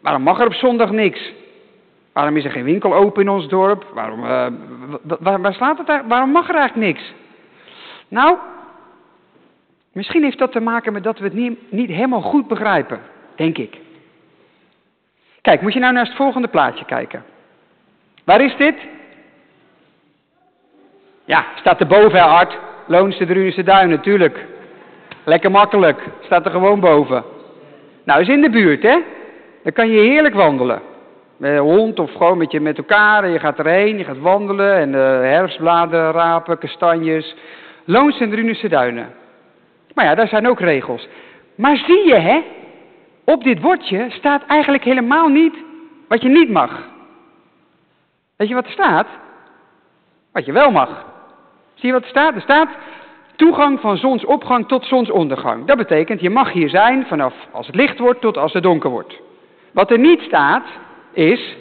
Waarom 0.00 0.22
mag 0.22 0.40
er 0.40 0.46
op 0.46 0.54
zondag 0.54 0.90
niks? 0.90 1.32
Waarom 2.12 2.36
is 2.36 2.44
er 2.44 2.50
geen 2.50 2.64
winkel 2.64 2.94
open 2.94 3.22
in 3.22 3.28
ons 3.28 3.48
dorp? 3.48 3.84
Waarom, 3.94 4.20
waar, 5.20 5.40
waar, 5.40 5.54
slaat 5.54 5.78
het 5.78 5.86
daar? 5.86 6.08
Waarom 6.08 6.30
mag 6.30 6.48
er 6.48 6.54
eigenlijk 6.54 6.86
niks? 6.86 7.12
Nou, 8.08 8.36
misschien 9.92 10.22
heeft 10.22 10.38
dat 10.38 10.52
te 10.52 10.60
maken 10.60 10.92
met 10.92 11.02
dat 11.02 11.18
we 11.18 11.24
het 11.24 11.34
niet, 11.34 11.58
niet 11.70 11.88
helemaal 11.88 12.20
goed 12.20 12.48
begrijpen, 12.48 13.00
denk 13.36 13.58
ik. 13.58 13.78
Kijk, 15.40 15.62
moet 15.62 15.72
je 15.72 15.80
nou 15.80 15.92
naar 15.92 16.04
het 16.04 16.16
volgende 16.16 16.48
plaatje 16.48 16.84
kijken. 16.84 17.24
Waar 18.24 18.40
is 18.40 18.56
dit? 18.56 18.74
Ja, 21.24 21.44
staat 21.54 21.80
er 21.80 21.86
boven, 21.86 22.20
Art. 22.20 22.58
Loonse 22.86 23.26
Drunense 23.26 23.62
Duin, 23.62 23.88
natuurlijk. 23.88 24.46
Lekker 25.24 25.50
makkelijk, 25.50 26.00
staat 26.20 26.44
er 26.44 26.50
gewoon 26.50 26.80
boven. 26.80 27.24
Nou, 28.04 28.20
is 28.20 28.28
in 28.28 28.40
de 28.40 28.50
buurt, 28.50 28.82
hè? 28.82 28.98
Dan 29.62 29.72
kan 29.72 29.90
je 29.90 30.00
heerlijk 30.00 30.34
wandelen. 30.34 30.82
Met 31.36 31.50
een 31.50 31.58
hond 31.58 31.98
of 31.98 32.12
gewoon 32.12 32.38
met, 32.38 32.52
je, 32.52 32.60
met 32.60 32.78
elkaar. 32.78 33.28
Je 33.28 33.38
gaat 33.38 33.58
erheen, 33.58 33.98
je 33.98 34.04
gaat 34.04 34.18
wandelen. 34.18 34.74
En 34.74 34.88
uh, 34.88 35.00
herfstbladeren 35.20 36.12
rapen, 36.12 36.58
kastanjes. 36.58 37.36
Loons 37.84 38.20
en 38.20 38.30
Drunense 38.30 38.68
duinen. 38.68 39.12
Maar 39.94 40.04
ja, 40.04 40.14
daar 40.14 40.28
zijn 40.28 40.48
ook 40.48 40.60
regels. 40.60 41.08
Maar 41.54 41.76
zie 41.76 42.06
je, 42.06 42.14
hè? 42.14 42.42
Op 43.24 43.44
dit 43.44 43.60
bordje 43.60 44.06
staat 44.08 44.42
eigenlijk 44.46 44.84
helemaal 44.84 45.28
niet 45.28 45.54
wat 46.08 46.22
je 46.22 46.28
niet 46.28 46.50
mag. 46.50 46.92
Weet 48.44 48.52
je 48.52 48.62
wat 48.62 48.72
er 48.72 48.84
staat? 48.84 49.06
Wat 50.32 50.44
je 50.44 50.52
wel 50.52 50.70
mag. 50.70 51.04
Zie 51.74 51.86
je 51.86 51.92
wat 51.92 52.02
er 52.02 52.08
staat? 52.08 52.34
Er 52.34 52.40
staat, 52.40 52.68
toegang 53.36 53.80
van 53.80 53.96
zonsopgang 53.96 54.68
tot 54.68 54.84
zonsondergang. 54.86 55.66
Dat 55.66 55.76
betekent, 55.76 56.20
je 56.20 56.30
mag 56.30 56.52
hier 56.52 56.68
zijn 56.68 57.06
vanaf 57.06 57.34
als 57.50 57.66
het 57.66 57.76
licht 57.76 57.98
wordt 57.98 58.20
tot 58.20 58.36
als 58.36 58.52
het 58.52 58.62
donker 58.62 58.90
wordt. 58.90 59.20
Wat 59.72 59.90
er 59.90 59.98
niet 59.98 60.20
staat, 60.20 60.66
is, 61.12 61.56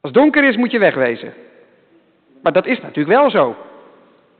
als 0.00 0.12
het 0.12 0.14
donker 0.14 0.44
is 0.44 0.56
moet 0.56 0.70
je 0.70 0.78
wegwezen. 0.78 1.34
Maar 2.42 2.52
dat 2.52 2.66
is 2.66 2.80
natuurlijk 2.80 3.20
wel 3.20 3.30
zo. 3.30 3.56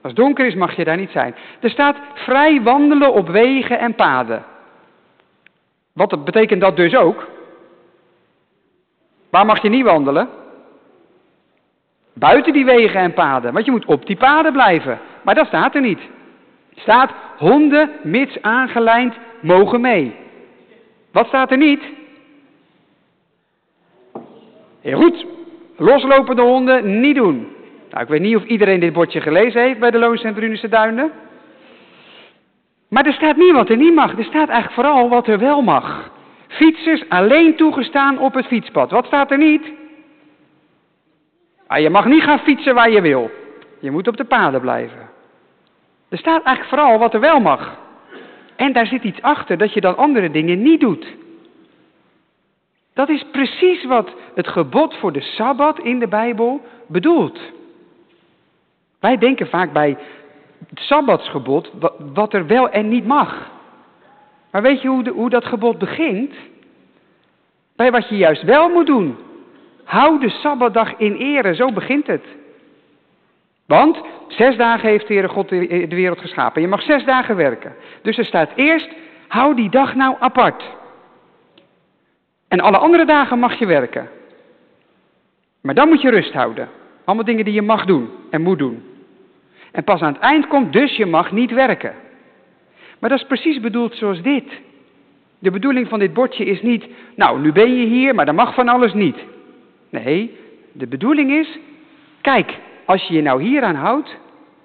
Als 0.02 0.14
donker 0.14 0.46
is 0.46 0.54
mag 0.54 0.76
je 0.76 0.84
daar 0.84 0.96
niet 0.96 1.10
zijn. 1.10 1.34
Er 1.60 1.70
staat 1.70 1.96
vrij 2.14 2.62
wandelen 2.62 3.12
op 3.12 3.28
wegen 3.28 3.78
en 3.78 3.94
paden. 3.94 4.44
Wat 5.92 6.24
betekent 6.24 6.60
dat 6.60 6.76
dus 6.76 6.94
ook? 6.96 7.26
Waar 9.30 9.46
mag 9.46 9.62
je 9.62 9.68
niet 9.68 9.84
wandelen? 9.84 10.37
Buiten 12.18 12.52
die 12.52 12.64
wegen 12.64 13.00
en 13.00 13.12
paden, 13.12 13.52
want 13.52 13.64
je 13.64 13.70
moet 13.70 13.84
op 13.84 14.06
die 14.06 14.16
paden 14.16 14.52
blijven. 14.52 14.98
Maar 15.22 15.34
dat 15.34 15.46
staat 15.46 15.74
er 15.74 15.80
niet. 15.80 16.00
Staat 16.76 17.10
honden, 17.36 17.90
mits 18.02 18.42
aangelijnd, 18.42 19.14
mogen 19.40 19.80
mee. 19.80 20.14
Wat 21.12 21.26
staat 21.26 21.50
er 21.50 21.56
niet? 21.56 21.82
Heel 24.80 24.98
goed. 24.98 25.26
Loslopende 25.76 26.42
honden 26.42 27.00
niet 27.00 27.14
doen. 27.14 27.48
Nou, 27.90 28.02
ik 28.02 28.08
weet 28.08 28.20
niet 28.20 28.36
of 28.36 28.44
iedereen 28.44 28.80
dit 28.80 28.92
bordje 28.92 29.20
gelezen 29.20 29.62
heeft 29.62 29.78
bij 29.78 29.90
de 29.90 29.98
Loons 29.98 30.22
en 30.22 30.34
Brunisse 30.34 30.68
Duinen. 30.68 31.10
Maar 32.88 33.06
er 33.06 33.12
staat 33.12 33.36
niet 33.36 33.52
wat 33.52 33.68
er 33.68 33.76
niet 33.76 33.94
mag. 33.94 34.18
Er 34.18 34.24
staat 34.24 34.48
eigenlijk 34.48 34.72
vooral 34.72 35.08
wat 35.08 35.26
er 35.26 35.38
wel 35.38 35.62
mag. 35.62 36.10
Fietsers 36.48 37.08
alleen 37.08 37.56
toegestaan 37.56 38.18
op 38.18 38.34
het 38.34 38.46
fietspad. 38.46 38.90
Wat 38.90 39.06
staat 39.06 39.30
er 39.30 39.38
niet? 39.38 39.72
Ah, 41.68 41.80
je 41.80 41.90
mag 41.90 42.04
niet 42.04 42.22
gaan 42.22 42.38
fietsen 42.38 42.74
waar 42.74 42.90
je 42.90 43.00
wil. 43.00 43.30
Je 43.80 43.90
moet 43.90 44.08
op 44.08 44.16
de 44.16 44.24
paden 44.24 44.60
blijven. 44.60 45.10
Er 46.08 46.18
staat 46.18 46.42
eigenlijk 46.42 46.68
vooral 46.68 46.98
wat 46.98 47.14
er 47.14 47.20
wel 47.20 47.40
mag. 47.40 47.76
En 48.56 48.72
daar 48.72 48.86
zit 48.86 49.04
iets 49.04 49.22
achter 49.22 49.58
dat 49.58 49.72
je 49.72 49.80
dan 49.80 49.96
andere 49.96 50.30
dingen 50.30 50.62
niet 50.62 50.80
doet. 50.80 51.06
Dat 52.94 53.08
is 53.08 53.24
precies 53.32 53.84
wat 53.84 54.14
het 54.34 54.48
gebod 54.48 54.96
voor 54.96 55.12
de 55.12 55.20
Sabbat 55.20 55.78
in 55.78 55.98
de 55.98 56.08
Bijbel 56.08 56.60
bedoelt. 56.86 57.38
Wij 59.00 59.18
denken 59.18 59.48
vaak 59.48 59.72
bij 59.72 59.96
het 60.68 60.80
Sabbatsgebod 60.80 61.70
wat 62.14 62.32
er 62.32 62.46
wel 62.46 62.68
en 62.68 62.88
niet 62.88 63.06
mag. 63.06 63.50
Maar 64.50 64.62
weet 64.62 64.82
je 64.82 64.88
hoe, 64.88 65.08
hoe 65.08 65.30
dat 65.30 65.44
gebod 65.44 65.78
begint? 65.78 66.34
Bij 67.76 67.90
wat 67.90 68.08
je 68.08 68.16
juist 68.16 68.42
wel 68.42 68.68
moet 68.68 68.86
doen. 68.86 69.16
Hou 69.88 70.20
de 70.20 70.28
Sabbatdag 70.28 70.94
in 70.96 71.14
ere, 71.14 71.54
zo 71.54 71.72
begint 71.72 72.06
het. 72.06 72.24
Want 73.66 74.00
zes 74.28 74.56
dagen 74.56 74.88
heeft 74.88 75.06
de 75.06 75.12
Heere 75.12 75.28
God 75.28 75.48
de 75.48 75.86
wereld 75.88 76.20
geschapen. 76.20 76.62
Je 76.62 76.68
mag 76.68 76.82
zes 76.82 77.04
dagen 77.04 77.36
werken. 77.36 77.74
Dus 78.02 78.18
er 78.18 78.24
staat 78.24 78.50
eerst, 78.54 78.88
hou 79.28 79.54
die 79.54 79.70
dag 79.70 79.94
nou 79.94 80.16
apart. 80.18 80.62
En 82.48 82.60
alle 82.60 82.76
andere 82.76 83.04
dagen 83.04 83.38
mag 83.38 83.58
je 83.58 83.66
werken. 83.66 84.08
Maar 85.60 85.74
dan 85.74 85.88
moet 85.88 86.02
je 86.02 86.10
rust 86.10 86.32
houden. 86.32 86.68
Allemaal 87.04 87.24
dingen 87.24 87.44
die 87.44 87.54
je 87.54 87.62
mag 87.62 87.84
doen 87.84 88.10
en 88.30 88.42
moet 88.42 88.58
doen. 88.58 88.82
En 89.72 89.84
pas 89.84 90.00
aan 90.00 90.12
het 90.12 90.22
eind 90.22 90.46
komt, 90.46 90.72
dus 90.72 90.96
je 90.96 91.06
mag 91.06 91.32
niet 91.32 91.50
werken. 91.50 91.94
Maar 92.98 93.10
dat 93.10 93.18
is 93.18 93.26
precies 93.26 93.60
bedoeld 93.60 93.94
zoals 93.94 94.22
dit. 94.22 94.60
De 95.38 95.50
bedoeling 95.50 95.88
van 95.88 95.98
dit 95.98 96.12
bordje 96.12 96.44
is 96.44 96.62
niet, 96.62 96.86
nou, 97.16 97.40
nu 97.40 97.52
ben 97.52 97.74
je 97.74 97.86
hier, 97.86 98.14
maar 98.14 98.26
dan 98.26 98.34
mag 98.34 98.54
van 98.54 98.68
alles 98.68 98.92
niet. 98.92 99.16
Nee, 99.88 100.36
de 100.72 100.86
bedoeling 100.86 101.30
is, 101.30 101.58
kijk, 102.20 102.58
als 102.84 103.02
je 103.02 103.14
je 103.14 103.22
nou 103.22 103.42
hier 103.42 103.62
aan 103.62 103.74
houdt, 103.74 104.16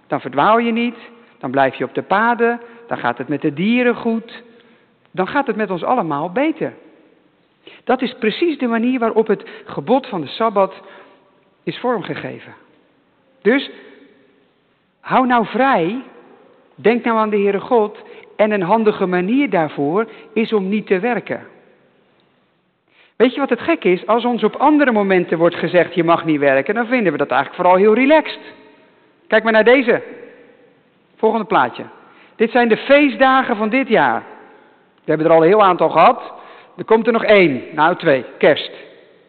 dan 0.07 0.21
verdwaal 0.21 0.59
je 0.59 0.71
niet, 0.71 0.97
dan 1.37 1.51
blijf 1.51 1.75
je 1.75 1.83
op 1.83 1.93
de 1.93 2.01
paden, 2.01 2.59
dan 2.87 2.97
gaat 2.97 3.17
het 3.17 3.27
met 3.27 3.41
de 3.41 3.53
dieren 3.53 3.95
goed, 3.95 4.43
dan 5.11 5.27
gaat 5.27 5.47
het 5.47 5.55
met 5.55 5.71
ons 5.71 5.83
allemaal 5.83 6.31
beter. 6.31 6.73
Dat 7.83 8.01
is 8.01 8.15
precies 8.19 8.57
de 8.57 8.67
manier 8.67 8.99
waarop 8.99 9.27
het 9.27 9.49
gebod 9.65 10.07
van 10.07 10.21
de 10.21 10.27
Sabbat 10.27 10.73
is 11.63 11.79
vormgegeven. 11.79 12.53
Dus 13.41 13.71
hou 14.99 15.27
nou 15.27 15.45
vrij, 15.45 16.01
denk 16.75 17.03
nou 17.03 17.17
aan 17.17 17.29
de 17.29 17.37
Heere 17.37 17.59
God 17.59 17.97
en 18.35 18.51
een 18.51 18.61
handige 18.61 19.05
manier 19.05 19.49
daarvoor 19.49 20.09
is 20.33 20.53
om 20.53 20.69
niet 20.69 20.87
te 20.87 20.99
werken. 20.99 21.45
Weet 23.23 23.33
je 23.33 23.39
wat 23.39 23.49
het 23.49 23.61
gek 23.61 23.83
is? 23.83 24.07
Als 24.07 24.25
ons 24.25 24.43
op 24.43 24.55
andere 24.55 24.91
momenten 24.91 25.37
wordt 25.37 25.55
gezegd 25.55 25.95
je 25.95 26.03
mag 26.03 26.25
niet 26.25 26.39
werken, 26.39 26.75
dan 26.75 26.85
vinden 26.85 27.11
we 27.11 27.17
dat 27.17 27.29
eigenlijk 27.29 27.61
vooral 27.61 27.79
heel 27.79 27.93
relaxed. 27.93 28.39
Kijk 29.27 29.43
maar 29.43 29.51
naar 29.51 29.63
deze. 29.63 30.03
Volgende 31.17 31.45
plaatje. 31.45 31.83
Dit 32.35 32.51
zijn 32.51 32.67
de 32.67 32.77
feestdagen 32.77 33.55
van 33.55 33.69
dit 33.69 33.87
jaar. 33.87 34.23
We 34.95 35.09
hebben 35.11 35.27
er 35.27 35.33
al 35.33 35.41
een 35.41 35.47
heel 35.47 35.63
aantal 35.63 35.89
gehad. 35.89 36.33
Er 36.77 36.85
komt 36.85 37.07
er 37.07 37.13
nog 37.13 37.23
één, 37.23 37.61
nou 37.71 37.95
twee, 37.95 38.25
kerst. 38.37 38.71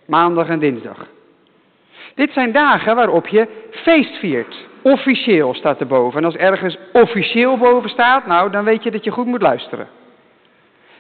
Maandag 0.07 0.49
en 0.49 0.59
dinsdag. 0.59 1.07
Dit 2.15 2.33
zijn 2.33 2.53
dagen 2.53 2.97
waarop 2.97 3.27
je 3.27 3.49
feest 3.71 4.17
viert. 4.17 4.57
Officieel 4.83 5.55
staat 5.55 5.81
er 5.81 5.87
boven. 5.87 6.19
En 6.19 6.25
als 6.25 6.37
ergens 6.37 6.79
officieel 6.93 7.59
boven 7.59 7.91
staat, 7.91 8.27
nou 8.27 8.51
dan 8.51 8.65
weet 8.65 8.83
je 8.83 8.91
dat 8.91 9.05
je 9.05 9.11
goed 9.11 9.27
moet 9.27 9.43
luisteren. 9.43 9.89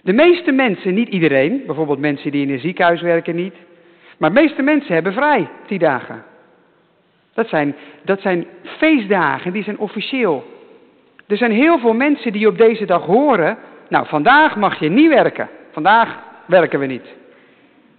De 0.04 0.12
meeste 0.12 0.52
mensen, 0.52 0.94
niet 0.94 1.08
iedereen, 1.08 1.62
bijvoorbeeld 1.66 1.98
mensen 1.98 2.30
die 2.30 2.46
in 2.46 2.52
een 2.52 2.58
ziekenhuis 2.58 3.00
werken 3.00 3.36
niet, 3.36 3.54
maar 4.18 4.34
de 4.34 4.40
meeste 4.40 4.62
mensen 4.62 4.94
hebben 4.94 5.12
vrij 5.12 5.48
die 5.66 5.78
dagen. 5.78 6.24
Dat 7.34 7.48
zijn, 7.48 7.74
dat 8.02 8.20
zijn 8.20 8.46
feestdagen, 8.62 9.52
die 9.52 9.62
zijn 9.62 9.78
officieel. 9.78 10.44
Er 11.26 11.36
zijn 11.36 11.52
heel 11.52 11.78
veel 11.78 11.94
mensen 11.94 12.32
die 12.32 12.48
op 12.48 12.58
deze 12.58 12.84
dag 12.84 13.04
horen, 13.04 13.58
nou 13.88 14.06
vandaag 14.06 14.56
mag 14.56 14.80
je 14.80 14.88
niet 14.88 15.08
werken, 15.08 15.48
vandaag 15.70 16.18
werken 16.46 16.78
we 16.78 16.86
niet. 16.86 17.06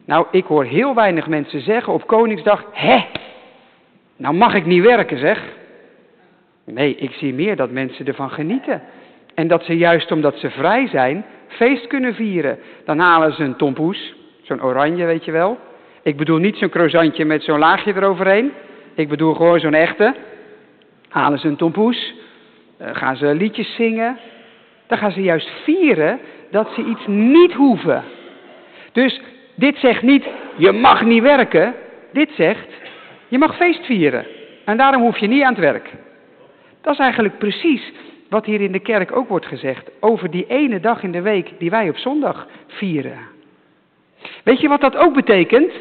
Nou, 0.05 0.25
ik 0.31 0.45
hoor 0.45 0.63
heel 0.63 0.95
weinig 0.95 1.27
mensen 1.27 1.61
zeggen 1.61 1.93
op 1.93 2.07
Koningsdag, 2.07 2.65
hè, 2.71 3.05
nou 4.17 4.35
mag 4.35 4.53
ik 4.53 4.65
niet 4.65 4.83
werken 4.83 5.17
zeg. 5.17 5.43
Nee, 6.63 6.95
ik 6.95 7.11
zie 7.11 7.33
meer 7.33 7.55
dat 7.55 7.71
mensen 7.71 8.07
ervan 8.07 8.29
genieten. 8.29 8.81
En 9.35 9.47
dat 9.47 9.63
ze 9.63 9.77
juist 9.77 10.11
omdat 10.11 10.37
ze 10.37 10.49
vrij 10.49 10.87
zijn, 10.87 11.25
feest 11.47 11.87
kunnen 11.87 12.15
vieren. 12.15 12.59
Dan 12.85 12.99
halen 12.99 13.33
ze 13.33 13.43
een 13.43 13.55
tompoes, 13.55 14.13
zo'n 14.41 14.63
oranje 14.63 15.05
weet 15.05 15.25
je 15.25 15.31
wel. 15.31 15.59
Ik 16.03 16.17
bedoel 16.17 16.37
niet 16.37 16.57
zo'n 16.57 16.69
croissantje 16.69 17.25
met 17.25 17.43
zo'n 17.43 17.59
laagje 17.59 17.93
eroverheen. 17.95 18.51
Ik 18.95 19.09
bedoel 19.09 19.33
gewoon 19.33 19.59
zo'n 19.59 19.73
echte. 19.73 20.15
Halen 21.09 21.39
ze 21.39 21.47
een 21.47 21.55
tompoes, 21.55 22.13
uh, 22.81 22.87
gaan 22.91 23.15
ze 23.15 23.35
liedjes 23.35 23.75
zingen. 23.75 24.17
Dan 24.87 24.97
gaan 24.97 25.11
ze 25.11 25.21
juist 25.21 25.49
vieren 25.63 26.19
dat 26.51 26.71
ze 26.75 26.83
iets 26.83 27.07
niet 27.07 27.53
hoeven. 27.53 28.03
Dus 28.91 29.21
dit 29.55 29.77
zegt 29.77 30.01
niet, 30.01 30.25
je 30.55 30.71
mag 30.71 31.03
niet 31.03 31.21
werken. 31.21 31.73
Dit 32.11 32.29
zegt, 32.35 32.67
je 33.27 33.37
mag 33.37 33.55
feest 33.55 33.85
vieren. 33.85 34.25
En 34.65 34.77
daarom 34.77 35.01
hoef 35.01 35.17
je 35.17 35.27
niet 35.27 35.43
aan 35.43 35.53
het 35.53 35.63
werk. 35.63 35.89
Dat 36.81 36.93
is 36.93 36.99
eigenlijk 36.99 37.37
precies 37.37 37.91
wat 38.35 38.45
hier 38.45 38.61
in 38.61 38.71
de 38.71 38.79
kerk 38.79 39.15
ook 39.15 39.29
wordt 39.29 39.45
gezegd 39.45 39.89
over 39.99 40.31
die 40.31 40.45
ene 40.47 40.79
dag 40.79 41.03
in 41.03 41.11
de 41.11 41.21
week 41.21 41.53
die 41.57 41.69
wij 41.69 41.89
op 41.89 41.97
zondag 41.97 42.47
vieren. 42.67 43.19
Weet 44.43 44.61
je 44.61 44.67
wat 44.67 44.81
dat 44.81 44.95
ook 44.95 45.13
betekent? 45.13 45.71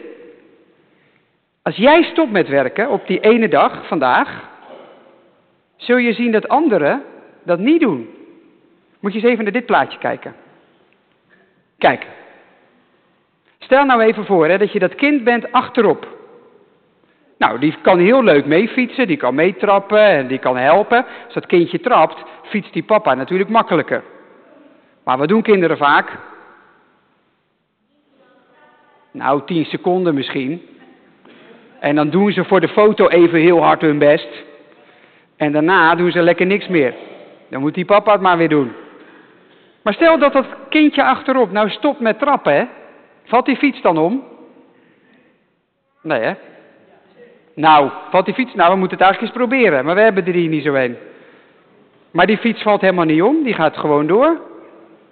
Als 1.62 1.77
jij 1.77 2.03
stopt 2.03 2.31
met 2.31 2.49
werken 2.49 2.90
op 2.90 3.07
die 3.07 3.21
ene 3.21 3.49
dag 3.49 3.87
vandaag, 3.87 4.49
zul 5.77 5.97
je 5.97 6.12
zien 6.12 6.33
dat 6.33 6.49
anderen 6.49 7.03
dat 7.45 7.59
niet 7.59 7.81
doen. 7.81 8.09
Moet 9.01 9.12
je 9.12 9.19
eens 9.19 9.29
even 9.29 9.45
naar 9.45 9.53
dit 9.53 9.67
plaatje 9.67 9.99
kijken. 9.99 10.35
Kijk. 11.79 12.07
Stel 13.59 13.85
nou 13.85 14.01
even 14.01 14.25
voor 14.25 14.49
hè, 14.49 14.59
dat 14.59 14.73
je 14.73 14.79
dat 14.79 14.95
kind 14.95 15.25
bent 15.25 15.53
achterop. 15.53 16.09
Nou, 17.38 17.59
die 17.59 17.75
kan 17.83 17.99
heel 17.99 18.23
leuk 18.23 18.47
meefietsen, 18.47 19.07
die 19.07 19.16
kan 19.16 19.35
meetrappen 19.35 20.07
en 20.07 20.27
die 20.27 20.38
kan 20.38 20.57
helpen. 20.57 21.05
Als 21.25 21.35
dat 21.35 21.47
kindje 21.47 21.81
trapt, 21.81 22.23
fietst 22.42 22.73
die 22.73 22.83
papa 22.83 23.14
natuurlijk 23.14 23.51
makkelijker. 23.51 24.03
Maar 25.05 25.18
wat 25.18 25.29
doen 25.29 25.42
kinderen 25.42 25.77
vaak? 25.77 26.18
Nou, 29.11 29.42
tien 29.47 29.64
seconden 29.64 30.14
misschien. 30.14 30.62
En 31.81 31.94
dan 31.94 32.11
doen 32.11 32.33
ze 32.33 32.44
voor 32.44 32.61
de 32.61 32.68
foto 32.68 33.09
even 33.09 33.40
heel 33.40 33.62
hard 33.62 33.81
hun 33.81 33.99
best. 33.99 34.29
En 35.37 35.53
daarna 35.53 35.94
doen 35.94 36.11
ze 36.11 36.23
lekker 36.23 36.47
niks 36.47 36.68
meer. 36.68 36.94
Dan 37.51 37.61
moet 37.61 37.75
die 37.75 37.85
papa 37.85 38.12
het 38.12 38.20
maar 38.20 38.37
weer 38.37 38.49
doen. 38.49 38.73
Maar 39.83 39.94
stel 39.94 40.18
dat 40.18 40.33
dat 40.33 40.47
kindje 40.68 41.05
achterop 41.05 41.51
nou 41.51 41.70
stopt 41.70 42.01
met 42.01 42.18
trappen, 42.18 42.55
hè? 42.55 42.64
Valt 43.25 43.47
die 43.47 43.57
fiets 43.57 43.81
dan 43.83 43.99
om? 43.99 44.25
Nee, 46.03 46.20
hè? 46.20 46.33
Nou, 47.55 47.90
valt 48.11 48.25
die 48.25 48.35
fiets? 48.35 48.55
Nou, 48.55 48.73
we 48.73 48.79
moeten 48.79 48.99
het 48.99 49.07
eigenlijk 49.07 49.37
eens 49.37 49.49
proberen. 49.49 49.85
Maar 49.85 49.95
we 49.95 50.01
hebben 50.01 50.27
er 50.27 50.33
hier 50.33 50.49
niet 50.49 50.64
zo 50.64 50.75
een. 50.75 50.97
Maar 52.11 52.27
die 52.27 52.38
fiets 52.38 52.62
valt 52.62 52.81
helemaal 52.81 53.05
niet 53.05 53.23
om. 53.23 53.43
Die 53.43 53.55
gaat 53.55 53.77
gewoon 53.77 54.07
door. 54.07 54.40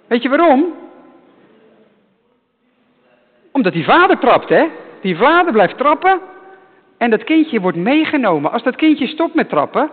Weet 0.07 0.21
je 0.21 0.29
waarom? 0.29 0.65
Omdat 3.51 3.73
die 3.73 3.83
vader 3.83 4.19
trapt, 4.19 4.49
hè? 4.49 4.65
Die 5.01 5.17
vader 5.17 5.51
blijft 5.51 5.77
trappen. 5.77 6.19
En 6.97 7.09
dat 7.09 7.23
kindje 7.23 7.61
wordt 7.61 7.77
meegenomen. 7.77 8.51
Als 8.51 8.63
dat 8.63 8.75
kindje 8.75 9.07
stopt 9.07 9.33
met 9.33 9.49
trappen, 9.49 9.89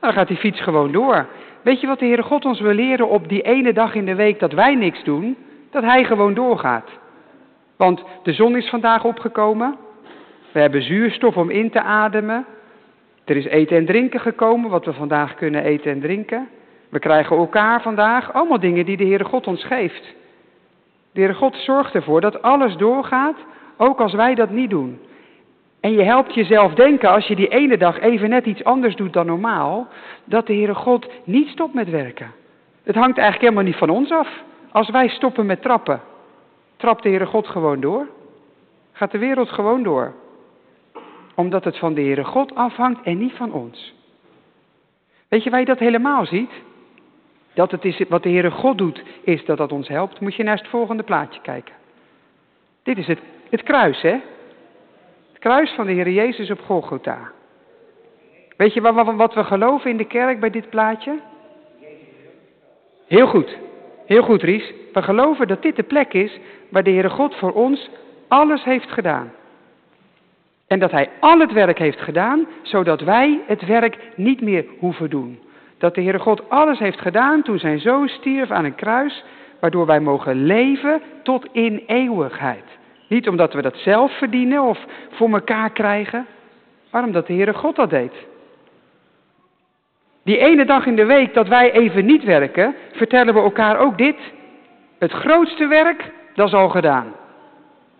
dan 0.00 0.12
gaat 0.12 0.28
die 0.28 0.36
fiets 0.36 0.60
gewoon 0.60 0.92
door. 0.92 1.26
Weet 1.62 1.80
je 1.80 1.86
wat 1.86 1.98
de 1.98 2.06
Heere 2.06 2.22
God 2.22 2.44
ons 2.44 2.60
wil 2.60 2.72
leren 2.72 3.08
op 3.08 3.28
die 3.28 3.42
ene 3.42 3.72
dag 3.72 3.94
in 3.94 4.04
de 4.04 4.14
week 4.14 4.38
dat 4.40 4.52
wij 4.52 4.74
niks 4.74 5.04
doen? 5.04 5.36
Dat 5.70 5.82
Hij 5.82 6.04
gewoon 6.04 6.34
doorgaat. 6.34 6.88
Want 7.76 8.04
de 8.22 8.32
zon 8.32 8.56
is 8.56 8.68
vandaag 8.68 9.04
opgekomen. 9.04 9.76
We 10.54 10.60
hebben 10.60 10.82
zuurstof 10.82 11.36
om 11.36 11.50
in 11.50 11.70
te 11.70 11.82
ademen. 11.82 12.46
Er 13.24 13.36
is 13.36 13.44
eten 13.44 13.76
en 13.76 13.86
drinken 13.86 14.20
gekomen, 14.20 14.70
wat 14.70 14.84
we 14.84 14.92
vandaag 14.92 15.34
kunnen 15.34 15.64
eten 15.64 15.90
en 15.90 16.00
drinken. 16.00 16.48
We 16.88 16.98
krijgen 16.98 17.36
elkaar 17.36 17.82
vandaag. 17.82 18.32
Allemaal 18.32 18.60
dingen 18.60 18.84
die 18.84 18.96
de 18.96 19.04
Heere 19.04 19.24
God 19.24 19.46
ons 19.46 19.64
geeft. 19.64 20.14
De 21.12 21.20
Heere 21.20 21.34
God 21.34 21.56
zorgt 21.56 21.94
ervoor 21.94 22.20
dat 22.20 22.42
alles 22.42 22.76
doorgaat, 22.76 23.36
ook 23.76 24.00
als 24.00 24.12
wij 24.12 24.34
dat 24.34 24.50
niet 24.50 24.70
doen. 24.70 25.00
En 25.80 25.92
je 25.92 26.02
helpt 26.02 26.34
jezelf 26.34 26.74
denken, 26.74 27.08
als 27.08 27.26
je 27.26 27.36
die 27.36 27.48
ene 27.48 27.76
dag 27.76 28.00
even 28.00 28.28
net 28.28 28.46
iets 28.46 28.64
anders 28.64 28.96
doet 28.96 29.12
dan 29.12 29.26
normaal, 29.26 29.88
dat 30.24 30.46
de 30.46 30.54
Heere 30.54 30.74
God 30.74 31.06
niet 31.24 31.48
stopt 31.48 31.74
met 31.74 31.90
werken. 31.90 32.32
Het 32.82 32.94
hangt 32.94 33.18
eigenlijk 33.18 33.40
helemaal 33.40 33.70
niet 33.70 33.78
van 33.78 33.90
ons 33.90 34.10
af. 34.10 34.28
Als 34.72 34.90
wij 34.90 35.08
stoppen 35.08 35.46
met 35.46 35.62
trappen, 35.62 36.00
trapt 36.76 37.02
de 37.02 37.08
Heere 37.08 37.26
God 37.26 37.46
gewoon 37.46 37.80
door. 37.80 38.06
Gaat 38.92 39.10
de 39.10 39.18
wereld 39.18 39.50
gewoon 39.50 39.82
door. 39.82 40.22
Omdat 41.34 41.64
het 41.64 41.78
van 41.78 41.94
de 41.94 42.00
Heere 42.00 42.24
God 42.24 42.54
afhangt 42.54 43.02
en 43.02 43.18
niet 43.18 43.32
van 43.32 43.52
ons. 43.52 43.94
Weet 45.28 45.42
je 45.44 45.50
waar 45.50 45.60
je 45.60 45.66
dat 45.66 45.78
helemaal 45.78 46.26
ziet? 46.26 46.50
Dat 47.54 47.70
het 47.70 47.84
is 47.84 48.00
wat 48.08 48.22
de 48.22 48.28
Heere 48.28 48.50
God 48.50 48.78
doet, 48.78 49.02
is 49.22 49.44
dat 49.44 49.56
dat 49.56 49.72
ons 49.72 49.88
helpt. 49.88 50.20
Moet 50.20 50.34
je 50.34 50.42
naar 50.42 50.56
het 50.56 50.68
volgende 50.68 51.02
plaatje 51.02 51.40
kijken. 51.40 51.74
Dit 52.82 52.98
is 52.98 53.06
het, 53.06 53.20
het 53.50 53.62
kruis, 53.62 54.00
hè? 54.00 54.20
kruis 55.44 55.70
van 55.70 55.86
de 55.86 55.92
Heer 55.92 56.10
Jezus 56.10 56.50
op 56.50 56.60
Golgotha. 56.60 57.32
Weet 58.56 58.74
je 58.74 58.80
wat, 58.80 59.14
wat 59.14 59.34
we 59.34 59.44
geloven 59.44 59.90
in 59.90 59.96
de 59.96 60.06
kerk 60.06 60.40
bij 60.40 60.50
dit 60.50 60.70
plaatje? 60.70 61.18
Heel 63.06 63.26
goed, 63.26 63.56
heel 64.06 64.22
goed 64.22 64.42
Ries. 64.42 64.72
We 64.92 65.02
geloven 65.02 65.48
dat 65.48 65.62
dit 65.62 65.76
de 65.76 65.82
plek 65.82 66.12
is 66.12 66.38
waar 66.68 66.82
de 66.82 66.90
Heere 66.90 67.10
God 67.10 67.34
voor 67.34 67.52
ons 67.52 67.90
alles 68.28 68.64
heeft 68.64 68.90
gedaan. 68.90 69.32
En 70.74 70.80
dat 70.80 70.90
Hij 70.90 71.08
al 71.20 71.38
het 71.38 71.52
werk 71.52 71.78
heeft 71.78 72.00
gedaan, 72.00 72.46
zodat 72.62 73.00
wij 73.00 73.40
het 73.46 73.66
werk 73.66 73.98
niet 74.14 74.40
meer 74.40 74.64
hoeven 74.78 75.10
doen. 75.10 75.38
Dat 75.78 75.94
de 75.94 76.02
Heere 76.02 76.18
God 76.18 76.50
alles 76.50 76.78
heeft 76.78 77.00
gedaan 77.00 77.42
toen 77.42 77.58
zijn 77.58 77.78
zoon 77.78 78.08
stierf 78.08 78.50
aan 78.50 78.64
een 78.64 78.74
kruis, 78.74 79.24
waardoor 79.60 79.86
wij 79.86 80.00
mogen 80.00 80.44
leven 80.44 81.02
tot 81.22 81.46
in 81.52 81.82
eeuwigheid. 81.86 82.64
Niet 83.08 83.28
omdat 83.28 83.52
we 83.52 83.62
dat 83.62 83.76
zelf 83.76 84.18
verdienen 84.18 84.62
of 84.62 84.78
voor 85.10 85.30
elkaar 85.30 85.70
krijgen, 85.70 86.26
maar 86.90 87.04
omdat 87.04 87.26
de 87.26 87.32
Heere 87.32 87.54
God 87.54 87.76
dat 87.76 87.90
deed. 87.90 88.12
Die 90.24 90.38
ene 90.38 90.64
dag 90.64 90.86
in 90.86 90.96
de 90.96 91.06
week 91.06 91.34
dat 91.34 91.48
wij 91.48 91.72
even 91.72 92.04
niet 92.04 92.24
werken, 92.24 92.74
vertellen 92.92 93.34
we 93.34 93.40
elkaar 93.40 93.78
ook 93.78 93.98
dit. 93.98 94.16
Het 94.98 95.12
grootste 95.12 95.66
werk, 95.66 96.12
dat 96.34 96.46
is 96.46 96.54
al 96.54 96.68
gedaan. 96.68 97.12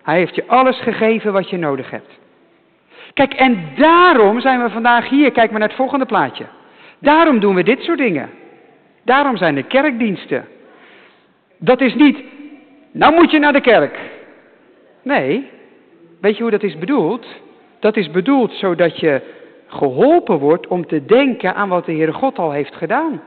Hij 0.03 0.19
heeft 0.19 0.35
je 0.35 0.45
alles 0.47 0.81
gegeven 0.81 1.33
wat 1.33 1.51
je 1.51 1.57
nodig 1.57 1.91
hebt. 1.91 2.23
Kijk, 3.13 3.35
en 3.35 3.59
daarom 3.77 4.41
zijn 4.41 4.63
we 4.63 4.71
vandaag 4.71 5.09
hier. 5.09 5.33
Kijk 5.33 5.51
maar 5.51 5.61
naar 5.61 5.69
het 5.69 5.77
volgende 5.77 6.07
plaatje. 6.07 6.45
Daarom 6.99 7.41
doen 7.41 7.55
we 7.55 7.63
dit 7.63 7.83
soort 7.83 7.99
dingen. 7.99 8.31
Daarom 9.05 9.37
zijn 9.37 9.57
er 9.57 9.65
kerkdiensten. 9.65 10.45
Dat 11.59 11.81
is 11.81 11.95
niet, 11.95 12.19
nou 12.93 13.15
moet 13.15 13.31
je 13.31 13.39
naar 13.39 13.53
de 13.53 13.61
kerk. 13.61 13.99
Nee, 15.03 15.49
weet 16.21 16.37
je 16.37 16.43
hoe 16.43 16.51
dat 16.51 16.63
is 16.63 16.79
bedoeld? 16.79 17.27
Dat 17.81 17.97
is 17.97 18.11
bedoeld 18.11 18.53
zodat 18.53 19.01
je 19.01 19.21
geholpen 19.67 20.39
wordt 20.39 20.67
om 20.67 20.87
te 20.87 21.05
denken 21.05 21.55
aan 21.55 21.69
wat 21.69 21.87
de 21.87 21.93
Heere 21.93 22.13
God 22.13 22.39
al 22.39 22.51
heeft 22.51 22.75
gedaan. 22.75 23.23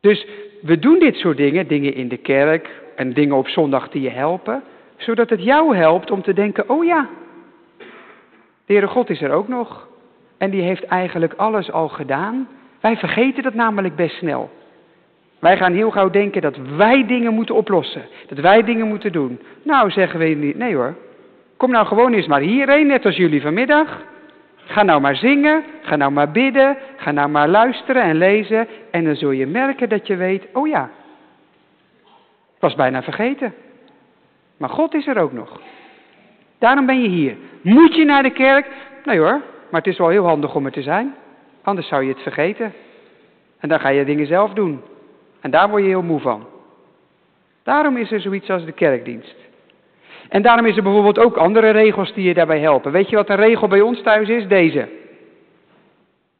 Dus 0.00 0.26
we 0.62 0.78
doen 0.78 0.98
dit 0.98 1.16
soort 1.16 1.36
dingen, 1.36 1.68
dingen 1.68 1.94
in 1.94 2.08
de 2.08 2.16
kerk 2.16 2.70
en 2.96 3.12
dingen 3.12 3.36
op 3.36 3.48
zondag 3.48 3.88
die 3.88 4.02
je 4.02 4.10
helpen, 4.10 4.62
zodat 4.96 5.30
het 5.30 5.42
jou 5.42 5.76
helpt 5.76 6.10
om 6.10 6.22
te 6.22 6.32
denken, 6.32 6.68
oh 6.68 6.84
ja, 6.84 7.08
de 8.68 8.74
Heere 8.74 8.88
God 8.88 9.10
is 9.10 9.22
er 9.22 9.30
ook 9.30 9.48
nog. 9.48 9.88
En 10.38 10.50
die 10.50 10.62
heeft 10.62 10.84
eigenlijk 10.84 11.34
alles 11.36 11.72
al 11.72 11.88
gedaan. 11.88 12.48
Wij 12.80 12.96
vergeten 12.96 13.42
dat 13.42 13.54
namelijk 13.54 13.96
best 13.96 14.16
snel. 14.16 14.50
Wij 15.38 15.56
gaan 15.56 15.72
heel 15.72 15.90
gauw 15.90 16.10
denken 16.10 16.42
dat 16.42 16.56
wij 16.76 17.06
dingen 17.06 17.34
moeten 17.34 17.54
oplossen. 17.54 18.02
Dat 18.26 18.38
wij 18.38 18.64
dingen 18.64 18.88
moeten 18.88 19.12
doen. 19.12 19.40
Nou, 19.62 19.90
zeggen 19.90 20.18
we 20.18 20.24
niet. 20.24 20.56
Nee 20.56 20.74
hoor. 20.74 20.94
Kom 21.56 21.70
nou 21.70 21.86
gewoon 21.86 22.12
eens 22.12 22.26
maar 22.26 22.40
hierheen, 22.40 22.86
net 22.86 23.04
als 23.04 23.16
jullie 23.16 23.42
vanmiddag. 23.42 24.02
Ga 24.56 24.82
nou 24.82 25.00
maar 25.00 25.16
zingen, 25.16 25.64
ga 25.82 25.96
nou 25.96 26.12
maar 26.12 26.30
bidden, 26.30 26.76
ga 26.96 27.10
nou 27.10 27.28
maar 27.28 27.48
luisteren 27.48 28.02
en 28.02 28.16
lezen. 28.16 28.68
En 28.90 29.04
dan 29.04 29.16
zul 29.16 29.30
je 29.30 29.46
merken 29.46 29.88
dat 29.88 30.06
je 30.06 30.16
weet, 30.16 30.46
oh 30.52 30.68
ja, 30.68 30.90
ik 32.54 32.60
was 32.60 32.74
bijna 32.74 33.02
vergeten. 33.02 33.54
Maar 34.56 34.68
God 34.68 34.94
is 34.94 35.06
er 35.06 35.18
ook 35.18 35.32
nog. 35.32 35.60
Daarom 36.58 36.86
ben 36.86 37.02
je 37.02 37.08
hier. 37.08 37.36
Moet 37.60 37.94
je 37.94 38.04
naar 38.04 38.22
de 38.22 38.32
kerk? 38.32 38.66
Nee 39.04 39.18
hoor, 39.18 39.40
maar 39.70 39.80
het 39.80 39.86
is 39.86 39.98
wel 39.98 40.08
heel 40.08 40.26
handig 40.26 40.54
om 40.54 40.64
er 40.64 40.72
te 40.72 40.82
zijn. 40.82 41.14
Anders 41.62 41.88
zou 41.88 42.02
je 42.02 42.12
het 42.12 42.22
vergeten. 42.22 42.72
En 43.58 43.68
dan 43.68 43.80
ga 43.80 43.88
je 43.88 44.04
dingen 44.04 44.26
zelf 44.26 44.52
doen. 44.52 44.82
En 45.40 45.50
daar 45.50 45.68
word 45.68 45.82
je 45.82 45.88
heel 45.88 46.02
moe 46.02 46.20
van. 46.20 46.46
Daarom 47.62 47.96
is 47.96 48.12
er 48.12 48.20
zoiets 48.20 48.50
als 48.50 48.64
de 48.64 48.72
kerkdienst. 48.72 49.36
En 50.28 50.42
daarom 50.42 50.66
is 50.66 50.76
er 50.76 50.82
bijvoorbeeld 50.82 51.18
ook 51.18 51.36
andere 51.36 51.70
regels 51.70 52.12
die 52.12 52.24
je 52.24 52.34
daarbij 52.34 52.60
helpen. 52.60 52.92
Weet 52.92 53.10
je 53.10 53.16
wat 53.16 53.28
een 53.28 53.36
regel 53.36 53.68
bij 53.68 53.80
ons 53.80 54.02
thuis 54.02 54.28
is? 54.28 54.46
Deze. 54.46 54.88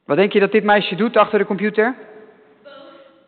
Wat 0.04 0.16
denk 0.16 0.32
je 0.32 0.40
dat 0.40 0.52
dit 0.52 0.64
meisje 0.64 0.94
doet 0.94 1.16
achter 1.16 1.38
de 1.38 1.44
computer? 1.44 1.94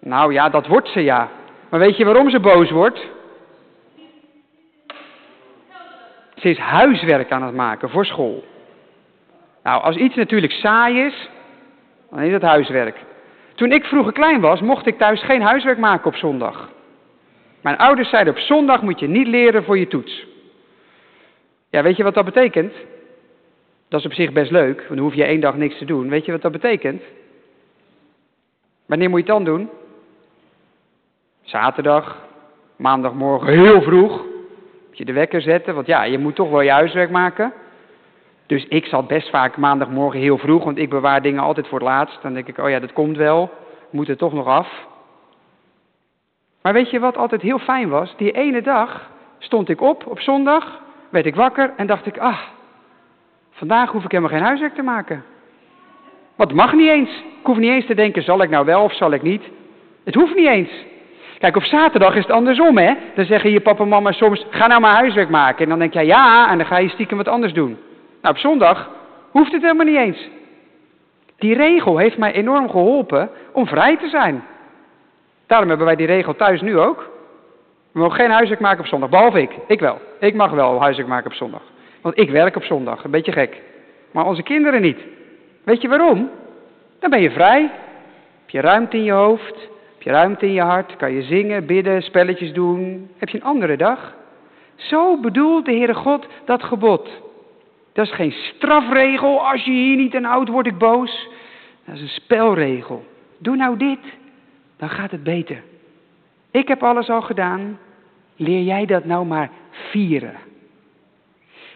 Nou 0.00 0.32
ja, 0.32 0.48
dat 0.48 0.66
wordt 0.66 0.88
ze 0.88 1.00
ja. 1.00 1.28
Maar 1.68 1.80
weet 1.80 1.96
je 1.96 2.04
waarom 2.04 2.30
ze 2.30 2.40
boos 2.40 2.70
wordt? 2.70 3.08
Ze 6.40 6.48
is 6.48 6.58
huiswerk 6.58 7.30
aan 7.30 7.42
het 7.42 7.54
maken 7.54 7.90
voor 7.90 8.06
school. 8.06 8.44
Nou, 9.62 9.82
als 9.82 9.96
iets 9.96 10.14
natuurlijk 10.14 10.52
saai 10.52 11.00
is, 11.06 11.28
dan 12.10 12.20
is 12.20 12.32
het 12.32 12.42
huiswerk. 12.42 12.96
Toen 13.54 13.72
ik 13.72 13.84
vroeger 13.84 14.12
klein 14.12 14.40
was, 14.40 14.60
mocht 14.60 14.86
ik 14.86 14.98
thuis 14.98 15.22
geen 15.22 15.42
huiswerk 15.42 15.78
maken 15.78 16.06
op 16.06 16.14
zondag. 16.16 16.68
Mijn 17.60 17.76
ouders 17.76 18.08
zeiden 18.08 18.32
op 18.32 18.38
zondag 18.38 18.82
moet 18.82 19.00
je 19.00 19.08
niet 19.08 19.26
leren 19.26 19.64
voor 19.64 19.78
je 19.78 19.86
toets. 19.86 20.26
Ja, 21.70 21.82
weet 21.82 21.96
je 21.96 22.02
wat 22.02 22.14
dat 22.14 22.24
betekent? 22.24 22.72
Dat 23.88 24.00
is 24.00 24.06
op 24.06 24.12
zich 24.12 24.32
best 24.32 24.50
leuk, 24.50 24.76
want 24.76 24.88
dan 24.88 24.98
hoef 24.98 25.14
je 25.14 25.24
één 25.24 25.40
dag 25.40 25.56
niks 25.56 25.78
te 25.78 25.84
doen. 25.84 26.08
Weet 26.08 26.24
je 26.24 26.32
wat 26.32 26.42
dat 26.42 26.52
betekent? 26.52 27.02
Wanneer 28.86 29.10
moet 29.10 29.26
je 29.26 29.32
het 29.32 29.44
dan 29.44 29.54
doen? 29.54 29.70
Zaterdag, 31.42 32.18
maandagmorgen 32.76 33.52
heel 33.52 33.82
vroeg. 33.82 34.28
Moet 34.90 34.98
je 34.98 35.04
de 35.04 35.12
wekker 35.12 35.42
zetten, 35.42 35.74
want 35.74 35.86
ja, 35.86 36.02
je 36.02 36.18
moet 36.18 36.34
toch 36.34 36.50
wel 36.50 36.60
je 36.60 36.70
huiswerk 36.70 37.10
maken. 37.10 37.52
Dus 38.46 38.66
ik 38.68 38.84
zat 38.84 39.06
best 39.06 39.30
vaak 39.30 39.56
maandagmorgen 39.56 40.20
heel 40.20 40.38
vroeg, 40.38 40.64
want 40.64 40.78
ik 40.78 40.88
bewaar 40.88 41.22
dingen 41.22 41.42
altijd 41.42 41.68
voor 41.68 41.78
het 41.78 41.88
laatst. 41.88 42.22
Dan 42.22 42.34
denk 42.34 42.48
ik, 42.48 42.58
oh 42.58 42.68
ja, 42.68 42.78
dat 42.78 42.92
komt 42.92 43.16
wel, 43.16 43.50
moet 43.90 44.08
er 44.08 44.16
toch 44.16 44.32
nog 44.32 44.46
af. 44.46 44.86
Maar 46.62 46.72
weet 46.72 46.90
je 46.90 47.00
wat 47.00 47.16
altijd 47.16 47.42
heel 47.42 47.58
fijn 47.58 47.88
was? 47.88 48.14
Die 48.16 48.32
ene 48.32 48.62
dag 48.62 49.10
stond 49.38 49.68
ik 49.68 49.80
op, 49.80 50.06
op 50.06 50.20
zondag, 50.20 50.80
werd 51.08 51.26
ik 51.26 51.34
wakker 51.34 51.72
en 51.76 51.86
dacht 51.86 52.06
ik, 52.06 52.18
ah, 52.18 52.38
vandaag 53.50 53.90
hoef 53.90 54.04
ik 54.04 54.10
helemaal 54.10 54.32
geen 54.32 54.46
huiswerk 54.46 54.74
te 54.74 54.82
maken. 54.82 55.24
Wat 56.36 56.52
mag 56.52 56.72
niet 56.72 56.90
eens. 56.90 57.10
Ik 57.10 57.46
hoef 57.46 57.56
niet 57.56 57.70
eens 57.70 57.86
te 57.86 57.94
denken, 57.94 58.22
zal 58.22 58.42
ik 58.42 58.50
nou 58.50 58.64
wel 58.64 58.82
of 58.82 58.94
zal 58.94 59.12
ik 59.12 59.22
niet? 59.22 59.42
Het 60.04 60.14
hoeft 60.14 60.34
niet 60.34 60.48
eens. 60.48 60.70
Kijk, 61.40 61.56
op 61.56 61.62
zaterdag 61.62 62.14
is 62.14 62.22
het 62.22 62.32
andersom, 62.32 62.78
hè? 62.78 62.94
Dan 63.14 63.24
zeggen 63.24 63.50
je 63.50 63.60
papa 63.60 63.82
en 63.82 63.88
mama 63.88 64.12
soms, 64.12 64.46
ga 64.50 64.66
nou 64.66 64.80
maar 64.80 64.94
huiswerk 64.94 65.28
maken. 65.28 65.62
En 65.62 65.68
dan 65.68 65.78
denk 65.78 65.92
je, 65.92 66.06
ja, 66.06 66.50
en 66.50 66.58
dan 66.58 66.66
ga 66.66 66.78
je 66.78 66.88
stiekem 66.88 67.16
wat 67.16 67.28
anders 67.28 67.52
doen. 67.52 67.78
Nou, 68.22 68.34
op 68.34 68.40
zondag 68.40 68.90
hoeft 69.30 69.52
het 69.52 69.62
helemaal 69.62 69.86
niet 69.86 69.96
eens. 69.96 70.28
Die 71.38 71.54
regel 71.54 71.98
heeft 71.98 72.18
mij 72.18 72.32
enorm 72.32 72.70
geholpen 72.70 73.30
om 73.52 73.66
vrij 73.66 73.96
te 73.96 74.08
zijn. 74.08 74.44
Daarom 75.46 75.68
hebben 75.68 75.86
wij 75.86 75.96
die 75.96 76.06
regel 76.06 76.36
thuis 76.36 76.60
nu 76.60 76.78
ook. 76.78 77.10
We 77.92 78.00
mogen 78.00 78.16
geen 78.16 78.30
huiswerk 78.30 78.60
maken 78.60 78.80
op 78.80 78.86
zondag, 78.86 79.08
behalve 79.08 79.40
ik. 79.40 79.50
Ik 79.66 79.80
wel. 79.80 79.98
Ik 80.18 80.34
mag 80.34 80.50
wel 80.50 80.80
huiswerk 80.80 81.08
maken 81.08 81.30
op 81.30 81.36
zondag. 81.36 81.62
Want 82.00 82.18
ik 82.18 82.30
werk 82.30 82.56
op 82.56 82.64
zondag, 82.64 83.04
een 83.04 83.10
beetje 83.10 83.32
gek. 83.32 83.60
Maar 84.10 84.26
onze 84.26 84.42
kinderen 84.42 84.80
niet. 84.80 84.98
Weet 85.64 85.82
je 85.82 85.88
waarom? 85.88 86.30
Dan 86.98 87.10
ben 87.10 87.20
je 87.20 87.30
vrij. 87.30 87.60
Heb 88.40 88.50
je 88.50 88.60
ruimte 88.60 88.96
in 88.96 89.04
je 89.04 89.12
hoofd. 89.12 89.68
Heb 90.00 90.08
je 90.08 90.14
ruimte 90.14 90.46
in 90.46 90.52
je 90.52 90.60
hart. 90.60 90.96
Kan 90.96 91.12
je 91.12 91.22
zingen, 91.22 91.66
bidden, 91.66 92.02
spelletjes 92.02 92.52
doen. 92.52 93.10
Heb 93.16 93.28
je 93.28 93.36
een 93.36 93.44
andere 93.44 93.76
dag. 93.76 94.14
Zo 94.74 95.20
bedoelt 95.20 95.64
de 95.64 95.72
Heere 95.72 95.94
God 95.94 96.26
dat 96.44 96.62
gebod. 96.62 97.08
Dat 97.92 98.06
is 98.06 98.12
geen 98.12 98.32
strafregel. 98.32 99.48
Als 99.48 99.64
je 99.64 99.70
hier 99.70 99.96
niet 99.96 100.14
en 100.14 100.24
oud 100.24 100.48
word 100.48 100.66
ik 100.66 100.78
boos. 100.78 101.28
Dat 101.84 101.94
is 101.94 102.00
een 102.00 102.08
spelregel. 102.08 103.04
Doe 103.38 103.56
nou 103.56 103.76
dit, 103.76 103.98
dan 104.76 104.88
gaat 104.88 105.10
het 105.10 105.22
beter. 105.22 105.62
Ik 106.50 106.68
heb 106.68 106.82
alles 106.82 107.08
al 107.08 107.22
gedaan. 107.22 107.78
Leer 108.36 108.62
jij 108.62 108.86
dat 108.86 109.04
nou 109.04 109.26
maar 109.26 109.50
vieren. 109.70 110.34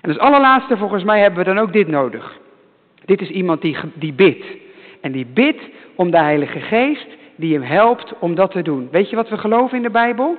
En 0.01 0.11
als 0.11 0.19
allerlaatste, 0.19 0.77
volgens 0.77 1.05
mij, 1.05 1.21
hebben 1.21 1.39
we 1.39 1.55
dan 1.55 1.59
ook 1.59 1.73
dit 1.73 1.89
nodig. 1.89 2.39
Dit 3.05 3.21
is 3.21 3.29
iemand 3.29 3.63
die, 3.63 3.77
die 3.95 4.13
bidt. 4.13 4.45
En 5.01 5.13
die 5.13 5.27
bidt 5.27 5.63
om 5.95 6.11
de 6.11 6.19
Heilige 6.19 6.61
Geest 6.61 7.07
die 7.37 7.53
hem 7.53 7.63
helpt 7.63 8.19
om 8.19 8.35
dat 8.35 8.51
te 8.51 8.63
doen. 8.63 8.89
Weet 8.91 9.11
je 9.11 9.17
wat 9.17 9.29
we 9.29 9.39
geloven 9.39 9.77
in 9.77 9.83
de 9.83 9.91
Bijbel? 9.91 10.37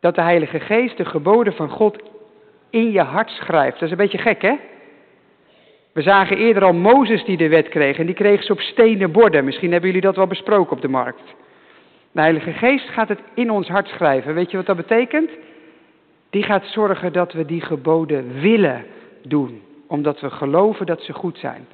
Dat 0.00 0.14
de 0.14 0.22
Heilige 0.22 0.60
Geest 0.60 0.96
de 0.96 1.04
geboden 1.04 1.52
van 1.52 1.68
God 1.68 1.98
in 2.70 2.92
je 2.92 3.00
hart 3.00 3.30
schrijft. 3.30 3.74
Dat 3.74 3.82
is 3.82 3.90
een 3.90 3.96
beetje 3.96 4.18
gek, 4.18 4.42
hè? 4.42 4.54
We 5.92 6.02
zagen 6.02 6.36
eerder 6.36 6.64
al 6.64 6.72
Mozes 6.72 7.24
die 7.24 7.36
de 7.36 7.48
wet 7.48 7.68
kreeg 7.68 7.98
en 7.98 8.06
die 8.06 8.14
kreeg 8.14 8.42
ze 8.42 8.52
op 8.52 8.60
stenen 8.60 9.12
borden. 9.12 9.44
Misschien 9.44 9.70
hebben 9.70 9.88
jullie 9.88 10.06
dat 10.06 10.16
wel 10.16 10.26
besproken 10.26 10.72
op 10.72 10.82
de 10.82 10.88
markt. 10.88 11.22
De 12.12 12.20
Heilige 12.20 12.52
Geest 12.52 12.88
gaat 12.88 13.08
het 13.08 13.20
in 13.34 13.50
ons 13.50 13.68
hart 13.68 13.88
schrijven. 13.88 14.34
Weet 14.34 14.50
je 14.50 14.56
wat 14.56 14.66
dat 14.66 14.76
betekent? 14.76 15.30
Die 16.30 16.42
gaat 16.42 16.66
zorgen 16.66 17.12
dat 17.12 17.32
we 17.32 17.44
die 17.44 17.60
geboden 17.60 18.40
willen 18.40 18.84
doen, 19.22 19.62
omdat 19.86 20.20
we 20.20 20.30
geloven 20.30 20.86
dat 20.86 21.02
ze 21.02 21.12
goed 21.12 21.38
zijn. 21.38 21.66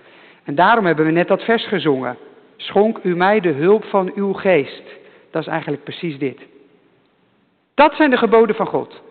En 0.45 0.55
daarom 0.55 0.87
hebben 0.87 1.05
we 1.05 1.12
net 1.12 1.29
dat 1.29 1.43
vers 1.43 1.67
gezongen. 1.67 2.17
Schonk 2.61 2.99
u 3.03 3.16
mij 3.16 3.40
de 3.40 3.53
hulp 3.53 3.85
van 3.85 4.12
uw 4.14 4.33
geest. 4.33 4.83
Dat 5.31 5.42
is 5.42 5.49
eigenlijk 5.49 5.85
precies 5.85 6.18
dit. 6.18 6.40
Dat 7.75 7.94
zijn 7.94 8.11
de 8.11 8.16
geboden 8.16 8.57
van 8.57 8.66
God. 8.66 9.03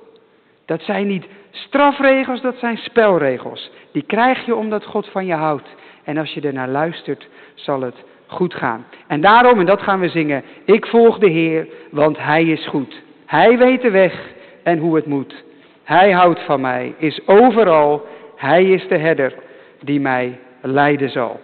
Dat 0.66 0.82
zijn 0.82 1.08
niet 1.08 1.26
strafregels, 1.52 2.42
dat 2.42 2.58
zijn 2.58 2.78
spelregels. 2.78 3.72
Die 3.92 4.04
krijg 4.04 4.46
je 4.46 4.56
omdat 4.56 4.86
God 4.86 5.08
van 5.08 5.26
je 5.26 5.34
houdt. 5.34 5.68
En 6.04 6.18
als 6.18 6.34
je 6.34 6.42
ernaar 6.42 6.70
luistert, 6.70 7.28
zal 7.54 7.82
het 7.82 8.04
goed 8.28 8.54
gaan. 8.54 8.86
En 9.08 9.22
daarom, 9.22 9.60
en 9.60 9.66
dat 9.66 9.82
gaan 9.82 10.00
we 10.00 10.10
zingen, 10.10 10.44
ik 10.66 10.86
volg 10.86 11.18
de 11.18 11.30
Heer, 11.30 11.68
want 11.92 12.18
Hij 12.18 12.44
is 12.44 12.68
goed. 12.68 13.02
Hij 13.26 13.58
weet 13.58 13.82
de 13.82 13.92
weg 13.92 14.34
en 14.64 14.78
hoe 14.78 14.96
het 14.96 15.06
moet. 15.06 15.44
Hij 15.84 16.12
houdt 16.12 16.42
van 16.42 16.62
mij, 16.62 16.94
is 16.98 17.28
overal. 17.28 18.06
Hij 18.36 18.64
is 18.66 18.88
de 18.88 18.98
herder 18.98 19.34
die 19.82 20.00
mij 20.00 20.40
leiden 20.62 21.10
zal. 21.10 21.40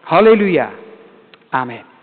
Halleluja. 0.00 0.70
Amen. 1.56 1.95